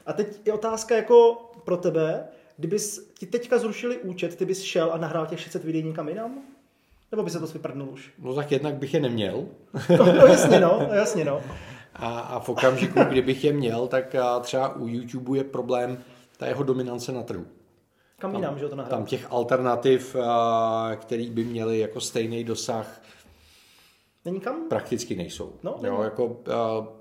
A 0.05 0.13
teď 0.13 0.47
je 0.47 0.53
otázka 0.53 0.95
jako 0.95 1.41
pro 1.63 1.77
tebe, 1.77 2.27
kdybys 2.57 3.11
ti 3.19 3.25
teďka 3.25 3.57
zrušili 3.57 3.97
účet, 3.97 4.35
ty 4.35 4.45
bys 4.45 4.61
šel 4.61 4.93
a 4.93 4.97
nahrál 4.97 5.25
těch 5.25 5.39
600 5.39 5.63
videí 5.63 5.83
někam 5.83 6.09
jinam? 6.09 6.43
Nebo 7.11 7.23
by 7.23 7.29
se 7.29 7.39
to 7.39 7.47
vyprdnul 7.47 7.89
už? 7.89 8.11
No 8.19 8.33
tak 8.33 8.51
jednak 8.51 8.75
bych 8.75 8.93
je 8.93 8.99
neměl. 8.99 9.45
no, 9.97 10.05
no 10.05 10.25
jasně 10.25 10.59
no, 10.59 10.87
jasně 10.93 11.25
no. 11.25 11.41
A, 11.95 12.19
a 12.19 12.39
v 12.39 12.49
okamžiku, 12.49 12.99
kdybych 13.03 13.43
je 13.43 13.53
měl, 13.53 13.87
tak 13.87 14.15
třeba 14.41 14.75
u 14.75 14.87
YouTube 14.87 15.37
je 15.37 15.43
problém 15.43 15.97
ta 16.37 16.47
jeho 16.47 16.63
dominance 16.63 17.11
na 17.11 17.23
trhu. 17.23 17.45
Kam 18.19 18.35
jinam, 18.35 18.59
že 18.59 18.69
to 18.69 18.75
nahrál? 18.75 18.97
Tam 18.97 19.05
těch 19.05 19.27
alternativ, 19.29 20.15
který 20.95 21.29
by 21.29 21.43
měly 21.43 21.79
jako 21.79 22.01
stejný 22.01 22.43
dosah, 22.43 23.01
Není 24.25 24.39
kam? 24.39 24.69
Prakticky 24.69 25.15
nejsou. 25.15 25.53
No, 25.63 25.75
jo, 25.83 26.01
jako, 26.01 26.25
uh, 26.25 26.33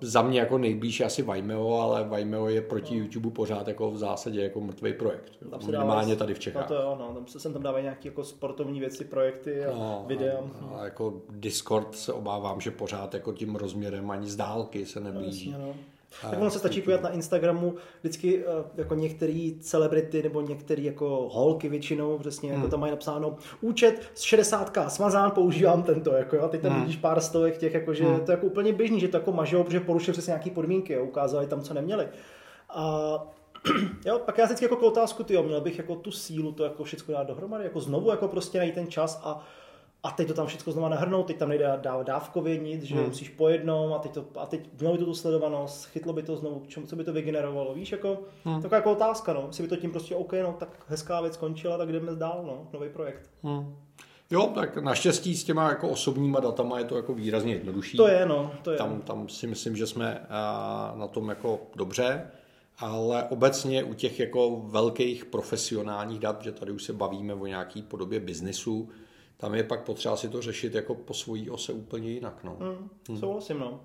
za 0.01 0.23
mě 0.23 0.41
jako 0.41 0.59
nejblíž 0.59 1.01
je 1.01 1.07
asi 1.07 1.23
Vimeo, 1.23 1.73
ale 1.73 2.09
Vimeo 2.17 2.49
je 2.49 2.63
proti 2.63 2.95
no. 2.99 3.05
YouTube 3.05 3.31
pořád 3.31 3.69
jako 3.69 3.91
v 3.91 3.99
zásadě 3.99 4.43
jako 4.43 4.61
mrtvý 4.61 4.93
projekt. 4.93 5.33
Tam 5.51 5.61
se 5.61 5.71
Minimálně 5.71 6.17
tady 6.17 6.35
v 6.35 6.39
Čechách. 6.39 6.71
No 6.71 6.77
to 6.77 6.83
jo, 6.83 6.97
no, 7.01 7.15
tam 7.15 7.27
se 7.27 7.41
sem 7.41 7.53
tam 7.53 7.63
dávají 7.63 7.83
nějaké 7.83 8.09
jako 8.09 8.25
sportovní 8.25 8.81
věci, 8.81 9.05
projekty 9.05 9.65
a 9.65 9.75
no, 9.75 10.05
videa. 10.07 10.39
A, 10.61 10.81
a, 10.81 10.85
jako 10.85 11.23
Discord 11.31 11.97
se 11.97 12.13
obávám, 12.13 12.61
že 12.61 12.71
pořád 12.71 13.15
jako 13.15 13.33
tím 13.33 13.57
rozměrem 13.57 14.11
ani 14.11 14.27
z 14.27 14.37
dálky 14.37 14.87
se 14.87 15.01
neblíží. 15.01 15.51
No, 15.51 15.59
jasně, 15.59 15.67
no. 15.67 16.00
Tak 16.31 16.41
ono 16.41 16.51
se 16.51 16.59
stačí 16.59 16.83
podívat 16.83 17.03
na 17.03 17.11
Instagramu 17.11 17.75
vždycky 18.01 18.45
jako 18.75 18.95
některé 18.95 19.51
celebrity 19.61 20.23
nebo 20.23 20.41
některé 20.41 20.83
jako 20.83 21.29
holky 21.33 21.69
většinou, 21.69 22.19
přesně 22.19 22.51
jako 22.51 22.61
hmm. 22.61 22.71
tam 22.71 22.81
mají 22.81 22.91
napsáno 22.91 23.37
účet 23.61 24.11
z 24.15 24.23
60k 24.23 24.87
smazán, 24.89 25.31
používám 25.31 25.83
tento, 25.83 26.13
jako 26.13 26.37
jo, 26.37 26.49
teď 26.49 26.61
tam 26.61 26.73
hmm. 26.73 26.81
vidíš 26.81 26.97
pár 26.97 27.21
stovek 27.21 27.59
těch, 27.59 27.75
jako, 27.75 27.95
že 27.95 28.05
hmm. 28.05 28.21
to 28.21 28.33
je 28.33 28.35
jako 28.35 28.47
úplně 28.47 28.73
běžný, 28.73 29.01
že 29.01 29.09
to 29.09 29.17
jako 29.17 29.33
mažou, 29.33 29.65
protože 29.65 29.81
porušili 29.81 30.13
přesně 30.13 30.31
nějaké 30.31 30.51
podmínky, 30.51 30.93
jo, 30.93 31.05
ukázali 31.05 31.47
tam, 31.47 31.61
co 31.61 31.75
neměli. 31.75 32.09
A 32.69 33.13
jo, 34.07 34.19
pak 34.19 34.39
já 34.39 34.45
vždycky 34.45 34.65
jako 34.65 34.77
otázku, 34.77 35.23
ty 35.23 35.35
jo, 35.35 35.43
měl 35.43 35.61
bych 35.61 35.79
jako 35.79 35.95
tu 35.97 36.11
sílu 36.11 36.53
to 36.53 36.65
jako 36.65 36.85
všechno 36.85 37.15
dát 37.15 37.27
dohromady, 37.27 37.65
jako 37.65 37.81
znovu 37.81 38.11
jako 38.11 38.29
prostě 38.29 38.59
najít 38.59 38.75
ten 38.75 38.87
čas 38.87 39.21
a 39.25 39.47
a 40.03 40.11
teď 40.11 40.29
to 40.29 40.35
tam 40.35 40.47
všechno 40.47 40.73
znovu 40.73 40.89
nahrnout, 40.89 41.27
teď 41.27 41.37
tam 41.37 41.49
nejde 41.49 41.79
dávat 41.83 42.07
dávkově 42.07 42.59
nic, 42.59 42.83
že 42.83 42.95
hmm. 42.95 43.05
musíš 43.05 43.29
po 43.29 43.49
jednom 43.49 43.93
a 43.93 43.99
teď, 43.99 44.13
to, 44.13 44.27
a 44.37 44.47
teď 44.47 44.69
to 44.79 45.05
tu 45.05 45.15
sledovanost, 45.15 45.87
chytlo 45.87 46.13
by 46.13 46.23
to 46.23 46.37
znovu, 46.37 46.63
čem, 46.69 46.87
co 46.87 46.97
by 46.97 47.05
to 47.05 47.13
vygenerovalo, 47.13 47.75
víš, 47.75 47.93
jako, 47.93 48.19
hmm. 48.45 48.63
taková 48.63 48.77
jako 48.77 48.93
otázka, 48.93 49.33
no, 49.33 49.45
jestli 49.47 49.63
by 49.63 49.69
to 49.69 49.77
tím 49.77 49.91
prostě, 49.91 50.17
OK, 50.17 50.33
no, 50.33 50.57
tak 50.59 50.69
hezká 50.89 51.21
věc 51.21 51.35
skončila, 51.35 51.79
tak 51.79 51.93
jdeme 51.93 52.15
dál, 52.15 52.43
no, 52.47 52.69
nový 52.73 52.89
projekt. 52.89 53.31
Hmm. 53.43 53.77
Jo, 54.31 54.53
tak 54.55 54.77
naštěstí 54.77 55.37
s 55.37 55.45
těma 55.45 55.69
jako 55.69 55.89
osobníma 55.89 56.41
datama 56.41 56.79
je 56.79 56.85
to 56.85 56.97
jako 56.97 57.15
výrazně 57.15 57.55
jednodušší. 57.55 57.97
To 57.97 58.09
je, 58.09 58.27
no, 58.27 58.53
to 58.63 58.71
je. 58.71 58.79
Tam, 58.79 59.01
tam 59.01 59.29
si 59.29 59.47
myslím, 59.47 59.77
že 59.77 59.87
jsme 59.87 60.27
na 60.95 61.07
tom 61.07 61.29
jako 61.29 61.61
dobře. 61.77 62.31
ale 62.79 63.25
obecně 63.25 63.85
u 63.85 63.95
těch 63.95 64.21
jako 64.21 64.63
velkých 64.65 65.25
profesionálních 65.25 66.19
dat, 66.19 66.43
že 66.43 66.53
tady 66.53 66.73
už 66.73 66.83
se 66.83 66.93
bavíme 66.93 67.35
o 67.35 67.47
nějaký 67.47 67.83
podobě 67.83 68.21
biznisu, 68.21 68.89
tam 69.41 69.55
je 69.55 69.65
pak 69.65 69.85
potřeba 69.85 70.17
si 70.17 70.29
to 70.29 70.43
řešit 70.43 70.75
jako 70.75 70.95
po 70.95 71.15
svojí 71.15 71.51
ose 71.51 71.73
úplně 71.73 72.11
jinak. 72.11 72.45
No. 72.45 72.57
Hmm, 72.61 72.89
hmm. 73.09 73.19
Souhlasím, 73.19 73.59
no. 73.59 73.81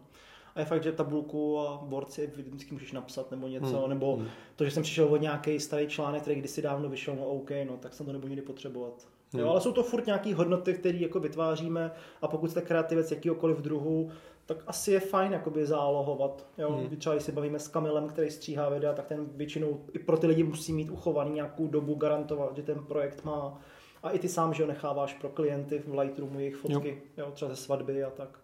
A 0.56 0.60
je 0.60 0.66
fakt, 0.66 0.84
že 0.84 0.92
tabulku 0.92 1.60
a 1.60 1.82
board 1.84 2.12
si 2.12 2.28
vždycky 2.28 2.74
můžeš 2.74 2.92
napsat 2.92 3.32
nebo 3.32 3.48
něco, 3.48 3.80
hmm. 3.80 3.90
nebo 3.90 4.16
hmm. 4.16 4.28
to, 4.56 4.66
že 4.66 4.72
jsem 4.72 4.84
přišel 4.84 5.08
o 5.14 5.18
nějaký 5.18 5.60
starý 5.60 5.88
článek, 5.88 6.22
který 6.22 6.40
kdysi 6.40 6.62
dávno 6.62 6.90
vyšel, 6.90 7.16
no 7.16 7.26
OK, 7.26 7.52
no 7.68 7.78
tak 7.78 7.94
jsem 7.94 8.06
to 8.06 8.12
nebudu 8.12 8.28
nikdy 8.28 8.42
potřebovat. 8.42 9.08
Hmm. 9.34 9.42
Jo, 9.42 9.50
ale 9.50 9.62
jsou 9.62 9.72
to 9.72 9.84
furt 9.84 10.06
nějaké 10.06 10.36
hodnoty, 10.36 10.74
které 10.74 10.98
jako 10.98 11.20
vytváříme 11.20 11.92
a 12.22 12.28
pokud 12.28 12.52
jste 12.52 12.62
kreativec 12.62 13.12
jakýkoliv 13.12 13.58
druhu, 13.58 14.12
tak 14.46 14.58
asi 14.68 14.92
je 14.92 15.00
fajn 15.00 15.32
jakoby 15.32 15.66
zálohovat. 15.66 16.48
Jo? 16.58 16.72
Hmm. 16.72 16.98
Třeba 16.98 17.16
když 17.16 17.26
se 17.26 17.32
bavíme 17.32 17.60
s 17.60 17.68
Kamilem, 17.68 18.08
který 18.08 18.32
stříhá 18.32 18.70
videa, 18.70 18.94
tak 18.94 19.06
ten 19.06 19.26
většinou 19.32 19.86
i 19.94 20.00
pro 20.00 20.18
ty 20.18 20.28
lidi 20.28 20.44
musí 20.44 20.74
mít 20.74 20.90
uchovaný 20.90 21.32
nějakou 21.32 21.68
dobu, 21.68 21.96
garantovat, 21.96 22.56
že 22.56 22.64
ten 22.64 22.80
projekt 22.80 23.26
má. 23.26 23.62
A 24.06 24.10
i 24.10 24.20
ty 24.20 24.30
sám, 24.30 24.54
že 24.54 24.64
ho 24.64 24.70
necháváš 24.70 25.14
pro 25.14 25.30
klienty 25.30 25.84
v 25.88 26.00
Lightroomu 26.00 26.40
jejich 26.40 26.56
fotky, 26.56 27.02
jo. 27.18 27.26
Jo, 27.26 27.32
třeba 27.32 27.52
ze 27.52 27.56
svatby 27.56 28.04
a 28.04 28.10
tak. 28.10 28.40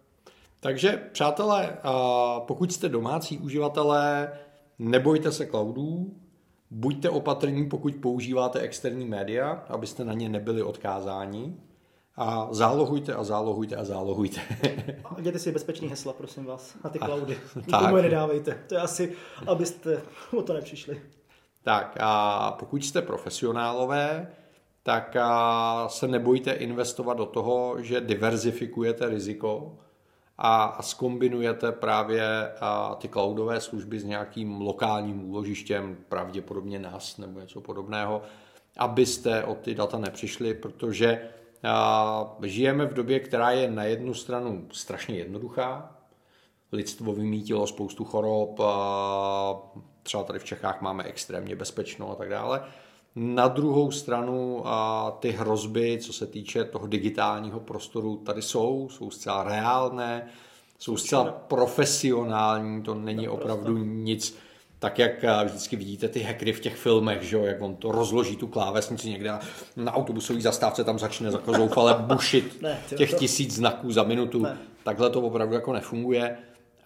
Takže, 0.60 1.08
přátelé, 1.12 1.78
pokud 2.46 2.72
jste 2.72 2.88
domácí 2.88 3.38
uživatelé, 3.38 4.32
nebojte 4.78 5.32
se 5.32 5.46
cloudů, 5.46 6.16
buďte 6.70 7.10
opatrní, 7.10 7.68
pokud 7.68 7.94
používáte 7.94 8.60
externí 8.60 9.06
média, 9.06 9.64
abyste 9.68 10.04
na 10.04 10.12
ně 10.12 10.28
nebyli 10.28 10.62
odkázáni. 10.62 11.56
A 12.16 12.48
zálohujte 12.50 13.14
a 13.14 13.24
zálohujte 13.24 13.76
a 13.76 13.84
zálohujte. 13.84 14.40
a 15.04 15.20
děte 15.20 15.38
si 15.38 15.52
bezpečný 15.52 15.88
hesla, 15.88 16.12
prosím 16.12 16.44
vás, 16.44 16.76
na 16.84 16.90
ty 16.90 16.98
cloudy. 16.98 17.38
Nikomu 17.66 17.96
je 17.96 18.02
nedávejte. 18.02 18.58
To 18.68 18.74
je 18.74 18.80
asi, 18.80 19.16
abyste 19.46 20.02
o 20.36 20.42
to 20.42 20.52
nepřišli. 20.52 21.02
Tak 21.62 21.96
a 22.00 22.52
pokud 22.58 22.84
jste 22.84 23.02
profesionálové, 23.02 24.32
tak 24.82 25.16
se 25.86 26.08
nebojte 26.08 26.52
investovat 26.52 27.14
do 27.14 27.26
toho, 27.26 27.82
že 27.82 28.00
diverzifikujete 28.00 29.08
riziko 29.08 29.78
a 30.38 30.82
skombinujete 30.82 31.72
právě 31.72 32.52
ty 32.98 33.08
cloudové 33.08 33.60
služby 33.60 34.00
s 34.00 34.04
nějakým 34.04 34.60
lokálním 34.60 35.30
úložištěm, 35.30 35.96
pravděpodobně 36.08 36.78
NAS 36.78 37.18
nebo 37.18 37.40
něco 37.40 37.60
podobného, 37.60 38.22
abyste 38.76 39.44
o 39.44 39.54
ty 39.54 39.74
data 39.74 39.98
nepřišli, 39.98 40.54
protože 40.54 41.28
žijeme 42.42 42.86
v 42.86 42.94
době, 42.94 43.20
která 43.20 43.50
je 43.50 43.70
na 43.70 43.84
jednu 43.84 44.14
stranu 44.14 44.68
strašně 44.72 45.18
jednoduchá. 45.18 45.96
Lidstvo 46.72 47.12
vymítilo 47.12 47.66
spoustu 47.66 48.04
chorob, 48.04 48.60
třeba 50.02 50.24
tady 50.24 50.38
v 50.38 50.44
Čechách 50.44 50.80
máme 50.80 51.04
extrémně 51.04 51.56
bezpečno 51.56 52.10
a 52.10 52.14
tak 52.14 52.28
dále. 52.28 52.64
Na 53.16 53.48
druhou 53.48 53.90
stranu 53.90 54.64
ty 55.18 55.30
hrozby, 55.30 55.98
co 56.02 56.12
se 56.12 56.26
týče 56.26 56.64
toho 56.64 56.86
digitálního 56.86 57.60
prostoru, 57.60 58.16
tady 58.16 58.42
jsou, 58.42 58.88
jsou 58.90 59.10
zcela 59.10 59.42
reálné, 59.42 60.28
jsou 60.78 60.96
zcela 60.96 61.24
profesionální, 61.24 62.82
to 62.82 62.94
není 62.94 63.28
opravdu 63.28 63.78
nic, 63.78 64.36
tak 64.78 64.98
jak 64.98 65.24
eh, 65.24 65.44
vždycky 65.44 65.76
vidíte 65.76 66.08
ty 66.08 66.20
hackery 66.20 66.52
v 66.52 66.60
těch 66.60 66.76
filmech, 66.76 67.22
že 67.22 67.36
jo, 67.36 67.44
jak 67.44 67.62
on 67.62 67.76
to 67.76 67.92
rozloží 67.92 68.36
tu 68.36 68.46
klávesnici 68.46 69.10
někde 69.10 69.30
a 69.30 69.40
na 69.76 69.94
autobusové 69.94 70.40
zastávce 70.40 70.84
tam 70.84 70.98
začne 70.98 71.30
jako 71.32 71.52
zoufale 71.52 71.94
bušit 71.98 72.62
ne, 72.62 72.78
těch 72.96 73.14
tisíc 73.14 73.54
znaků 73.54 73.92
za 73.92 74.02
minutu. 74.02 74.42
Ne. 74.42 74.58
Takhle 74.84 75.10
to 75.10 75.20
opravdu 75.20 75.54
jako 75.54 75.72
nefunguje 75.72 76.36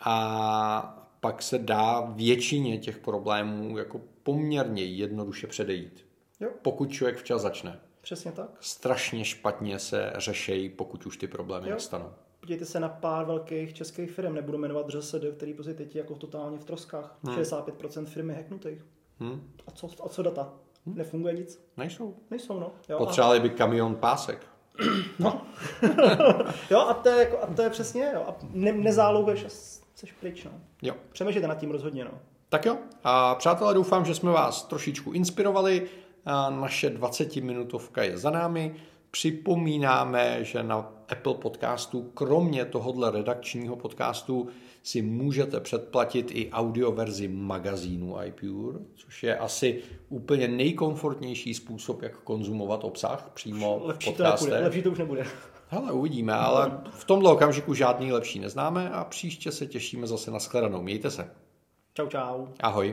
a 0.00 1.08
pak 1.20 1.42
se 1.42 1.58
dá 1.58 2.00
většině 2.00 2.78
těch 2.78 2.98
problémů 2.98 3.78
jako 3.78 4.00
poměrně 4.22 4.84
jednoduše 4.84 5.46
předejít. 5.46 6.05
Jo. 6.40 6.50
Pokud 6.62 6.90
člověk 6.90 7.16
včas 7.16 7.42
začne. 7.42 7.80
Přesně 8.00 8.32
tak. 8.32 8.50
Strašně 8.60 9.24
špatně 9.24 9.78
se 9.78 10.12
řešejí, 10.16 10.68
pokud 10.68 11.06
už 11.06 11.16
ty 11.16 11.26
problémy 11.26 11.68
jo. 11.68 11.74
nastanou. 11.74 12.12
Podívejte 12.40 12.64
se 12.64 12.80
na 12.80 12.88
pár 12.88 13.24
velkých 13.24 13.74
českých 13.74 14.10
firm, 14.10 14.34
nebudu 14.34 14.58
jmenovat 14.58 14.86
ŘSD, 14.88 15.24
který 15.36 15.54
prostě 15.54 15.74
teď 15.74 15.94
je 15.94 15.98
jako 15.98 16.14
totálně 16.14 16.58
v 16.58 16.64
troskách. 16.64 17.18
Hmm. 17.22 17.36
65% 17.36 18.06
firmy 18.06 18.34
hacknutých. 18.34 18.84
Hmm. 19.20 19.52
A, 19.66 19.70
co, 19.70 19.88
a 20.04 20.08
co 20.08 20.22
data? 20.22 20.52
Hmm. 20.86 20.96
Nefunguje 20.96 21.34
nic? 21.34 21.66
Nejsou. 21.76 22.16
Nejsou, 22.30 22.60
no. 22.60 22.72
Jo, 22.88 22.98
Potřebovali 22.98 23.38
a... 23.38 23.42
by 23.42 23.50
kamion 23.50 23.94
pásek. 23.94 24.46
No. 25.18 25.42
jo, 26.70 26.78
a 26.78 26.94
to 26.94 27.08
je, 27.08 27.18
jako, 27.18 27.38
a 27.42 27.46
to 27.46 27.62
je 27.62 27.70
přesně, 27.70 28.10
jo. 28.14 28.24
A 28.28 28.36
ne, 28.50 28.72
nezálohuješ 28.72 29.44
a 29.44 29.48
jsi 29.48 30.06
pryč, 30.20 30.44
no. 30.44 30.50
Jo. 30.82 30.94
Přemýšlejte 31.12 31.48
nad 31.48 31.54
tím 31.54 31.70
rozhodně, 31.70 32.04
no. 32.04 32.10
Tak 32.48 32.66
jo. 32.66 32.78
A 33.04 33.34
přátelé, 33.34 33.74
doufám, 33.74 34.04
že 34.04 34.14
jsme 34.14 34.30
vás 34.30 34.62
trošičku 34.62 35.12
inspirovali. 35.12 35.88
Naše 36.50 36.90
20-minutovka 36.90 38.02
je 38.02 38.18
za 38.18 38.30
námi. 38.30 38.74
Připomínáme, 39.10 40.44
že 40.44 40.62
na 40.62 40.92
Apple 41.08 41.34
podcastu, 41.34 42.10
kromě 42.14 42.64
tohohle 42.64 43.10
redakčního 43.10 43.76
podcastu, 43.76 44.48
si 44.82 45.02
můžete 45.02 45.60
předplatit 45.60 46.30
i 46.34 46.50
audioverzi 46.50 47.28
magazínu 47.28 48.22
iPure, 48.24 48.78
což 48.94 49.22
je 49.22 49.38
asi 49.38 49.82
úplně 50.08 50.48
nejkomfortnější 50.48 51.54
způsob, 51.54 52.02
jak 52.02 52.16
konzumovat 52.16 52.84
obsah 52.84 53.30
přímo 53.34 53.80
lepší 53.84 54.10
v 54.10 54.12
podcastech. 54.12 54.48
To 54.48 54.54
nebude, 54.54 54.64
lepší 54.64 54.82
to 54.82 54.90
už 54.90 54.98
nebude. 54.98 55.26
Hele, 55.68 55.92
uvidíme, 55.92 56.32
ale 56.32 56.80
v 56.90 57.04
tomhle 57.04 57.32
okamžiku 57.32 57.74
žádný 57.74 58.12
lepší 58.12 58.38
neznáme 58.38 58.90
a 58.90 59.04
příště 59.04 59.52
se 59.52 59.66
těšíme 59.66 60.06
zase 60.06 60.30
na 60.30 60.38
shledanou. 60.38 60.82
Mějte 60.82 61.10
se. 61.10 61.30
Čau, 61.94 62.06
čau. 62.06 62.46
Ahoj. 62.60 62.92